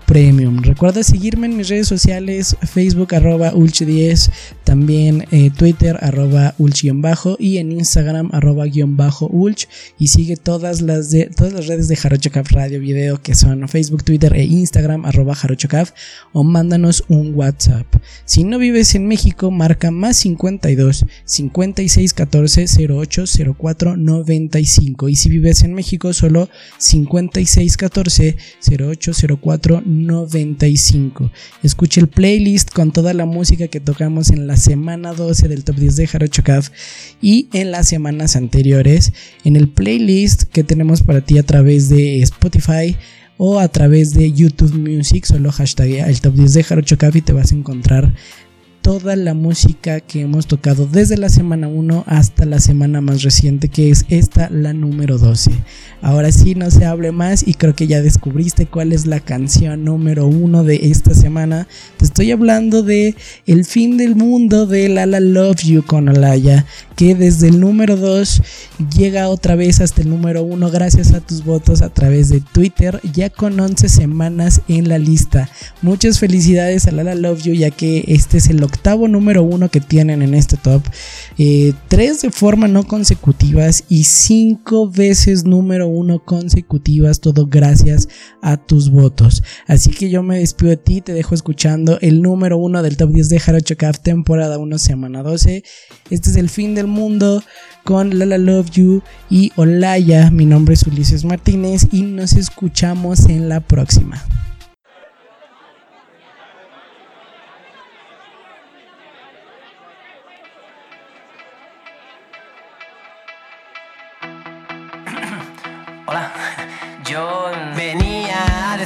Premium. 0.07 0.61
Recuerda 0.63 1.03
seguirme 1.03 1.47
en 1.47 1.57
mis 1.57 1.67
redes 1.67 1.89
sociales, 1.89 2.55
Facebook 2.61 3.13
arroba 3.13 3.51
ulch10, 3.51 4.31
también 4.63 5.27
eh, 5.31 5.51
Twitter 5.51 5.97
arroba 5.99 6.55
ulch-bajo 6.57 7.35
y 7.37 7.57
en 7.57 7.73
Instagram 7.73 8.29
arroba 8.31 8.65
guion 8.67 8.95
bajo 8.95 9.27
ulch 9.27 9.67
y 9.99 10.07
sigue 10.07 10.37
todas 10.37 10.81
las, 10.81 11.11
de, 11.11 11.25
todas 11.25 11.51
las 11.51 11.67
redes 11.67 11.89
de 11.89 11.97
Jarochocaf 11.97 12.49
Radio 12.53 12.79
Video 12.79 13.21
que 13.21 13.35
son 13.35 13.67
Facebook, 13.67 14.05
Twitter 14.05 14.33
e 14.33 14.45
Instagram 14.45 15.05
arroba 15.05 15.35
jarochocaf 15.35 15.91
o 16.31 16.45
mándanos 16.45 17.03
un 17.09 17.35
WhatsApp. 17.35 17.87
Si 18.23 18.45
no 18.45 18.59
vives 18.59 18.95
en 18.95 19.07
México, 19.07 19.51
marca 19.51 19.91
más 19.91 20.15
52 20.17 21.05
56 21.25 22.13
14 22.13 22.65
08 22.89 23.23
04 23.59 23.97
95 23.97 25.09
y 25.09 25.15
si 25.17 25.29
vives 25.29 25.63
en 25.63 25.73
México, 25.73 26.13
solo 26.13 26.47
56 26.77 27.75
14 27.75 28.37
08 28.79 29.11
04 29.41 29.81
95. 29.85 29.96
Escuche 31.63 32.01
el 32.01 32.07
playlist 32.07 32.71
con 32.71 32.91
toda 32.91 33.13
la 33.13 33.25
música 33.25 33.67
que 33.67 33.79
tocamos 33.79 34.29
en 34.29 34.47
la 34.47 34.57
semana 34.57 35.13
12 35.13 35.47
del 35.47 35.63
Top 35.63 35.75
10 35.75 35.95
de 35.95 36.07
Jarocho 36.07 36.43
Caf 36.43 36.69
y 37.21 37.49
en 37.53 37.71
las 37.71 37.87
semanas 37.87 38.35
anteriores. 38.35 39.13
En 39.43 39.55
el 39.55 39.69
playlist 39.69 40.43
que 40.43 40.63
tenemos 40.63 41.03
para 41.03 41.21
ti 41.21 41.37
a 41.37 41.43
través 41.43 41.89
de 41.89 42.21
Spotify 42.21 42.95
o 43.37 43.59
a 43.59 43.67
través 43.67 44.13
de 44.13 44.31
YouTube 44.31 44.73
Music, 44.73 45.25
solo 45.25 45.51
hashtag 45.51 46.07
el 46.07 46.21
Top 46.21 46.35
10 46.35 46.53
de 46.53 46.63
Jarocho 46.63 46.97
Caf 46.97 47.15
y 47.15 47.21
te 47.21 47.33
vas 47.33 47.51
a 47.51 47.55
encontrar 47.55 48.13
toda 48.87 49.17
la 49.17 49.33
música 49.33 49.99
que 49.99 50.21
hemos 50.21 50.47
tocado 50.47 50.87
desde 50.87 51.17
la 51.17 51.27
semana 51.27 51.67
1 51.67 52.05
hasta 52.07 52.45
la 52.45 52.61
semana 52.61 53.01
más 53.01 53.21
reciente 53.21 53.67
que 53.67 53.89
es 53.89 54.05
esta 54.07 54.49
la 54.49 54.71
número 54.71 55.17
12. 55.17 55.51
Ahora 56.01 56.31
sí 56.31 56.55
no 56.55 56.71
se 56.71 56.85
hable 56.85 57.11
más 57.11 57.45
y 57.45 57.55
creo 57.55 57.75
que 57.75 57.87
ya 57.87 58.01
descubriste 58.01 58.65
cuál 58.65 58.93
es 58.93 59.05
la 59.05 59.19
canción 59.19 59.83
número 59.83 60.25
1 60.27 60.63
de 60.63 60.79
esta 60.83 61.13
semana. 61.13 61.67
Te 61.97 62.05
estoy 62.05 62.31
hablando 62.31 62.81
de 62.81 63.15
El 63.45 63.65
fin 63.65 63.97
del 63.97 64.15
mundo 64.15 64.65
de 64.65 64.87
La 64.87 65.05
La 65.05 65.19
Love 65.19 65.63
You 65.63 65.83
con 65.83 66.07
Olaya 66.07 66.65
que 66.95 67.13
desde 67.13 67.49
el 67.49 67.59
número 67.59 67.97
2 67.97 68.41
llega 68.97 69.27
otra 69.27 69.55
vez 69.55 69.81
hasta 69.81 70.01
el 70.01 70.09
número 70.09 70.43
1 70.43 70.71
gracias 70.71 71.13
a 71.13 71.19
tus 71.19 71.43
votos 71.43 71.81
a 71.81 71.89
través 71.89 72.29
de 72.29 72.39
Twitter 72.39 73.01
ya 73.13 73.29
con 73.29 73.59
11 73.59 73.89
semanas 73.89 74.61
en 74.69 74.87
la 74.87 74.97
lista. 74.97 75.49
Muchas 75.81 76.19
felicidades 76.19 76.87
a 76.87 76.91
Lala 76.91 77.15
Love 77.15 77.43
You 77.43 77.53
ya 77.53 77.69
que 77.69 78.05
este 78.07 78.37
es 78.37 78.47
el 78.47 78.63
octavo 78.63 78.76
número 79.07 79.43
1 79.43 79.69
que 79.69 79.81
tienen 79.81 80.21
en 80.21 80.33
este 80.33 80.57
top. 80.57 80.81
Eh, 81.37 81.73
tres 81.87 82.21
de 82.21 82.31
forma 82.31 82.67
no 82.67 82.83
consecutivas 82.83 83.83
y 83.89 84.03
cinco 84.03 84.89
veces 84.89 85.43
número 85.43 85.87
1 85.87 86.23
consecutivas, 86.23 87.19
todo 87.19 87.47
gracias 87.47 88.07
a 88.41 88.57
tus 88.57 88.89
votos. 88.89 89.43
Así 89.67 89.89
que 89.91 90.09
yo 90.09 90.23
me 90.23 90.39
despido 90.39 90.69
de 90.69 90.77
ti, 90.77 91.01
te 91.01 91.13
dejo 91.13 91.35
escuchando 91.35 91.97
el 92.01 92.21
número 92.21 92.57
1 92.57 92.81
del 92.81 92.97
top 92.97 93.11
10 93.11 93.29
de 93.29 93.39
Jarocho 93.39 93.77
Caf 93.77 93.99
temporada 93.99 94.57
1 94.57 94.77
semana 94.77 95.23
12. 95.23 95.63
Este 96.09 96.29
es 96.29 96.35
el 96.35 96.49
fin 96.49 96.75
del 96.75 96.87
mundo 96.87 97.43
con 97.83 98.17
Lala 98.17 98.37
Love 98.37 98.71
You 98.71 99.01
y 99.29 99.51
Olaya. 99.55 100.31
Mi 100.31 100.45
nombre 100.45 100.73
es 100.75 100.85
Ulises 100.87 101.25
Martínez 101.25 101.87
y 101.91 102.03
nos 102.03 102.33
escuchamos 102.33 103.27
en 103.27 103.49
la 103.49 103.59
próxima. 103.59 104.23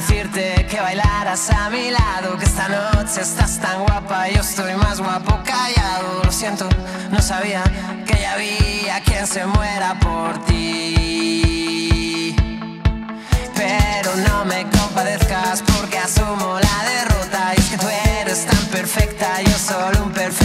decirte 0.02 0.66
que 0.68 0.80
bailaras 0.80 1.50
a 1.50 1.70
mi 1.70 1.90
lado 1.90 2.36
Que 2.38 2.44
esta 2.44 2.68
noche 2.68 3.20
estás 3.20 3.58
tan 3.58 3.84
guapa, 3.84 4.28
yo 4.28 4.40
estoy 4.40 4.74
más 4.74 5.00
guapo 5.00 5.38
callado. 5.44 6.22
Lo 6.24 6.32
siento, 6.32 6.68
no 7.10 7.20
sabía 7.22 7.62
que 8.06 8.20
ya 8.20 8.32
había 8.34 9.00
quien 9.04 9.26
se 9.26 9.46
muera 9.46 9.98
por 10.00 10.44
ti. 10.44 12.34
Pero 13.54 14.16
no 14.28 14.44
me 14.44 14.66
compadezcas 14.70 15.62
porque 15.62 15.98
asumo 15.98 16.58
la 16.58 16.84
derrota 16.90 17.52
Y 17.56 17.60
es 17.60 17.66
que 17.70 17.78
tú 17.78 17.86
eres 18.20 18.44
tan 18.46 18.66
perfecta, 18.66 19.40
yo 19.42 19.56
solo 19.58 20.02
un 20.04 20.10
perfecto 20.12 20.41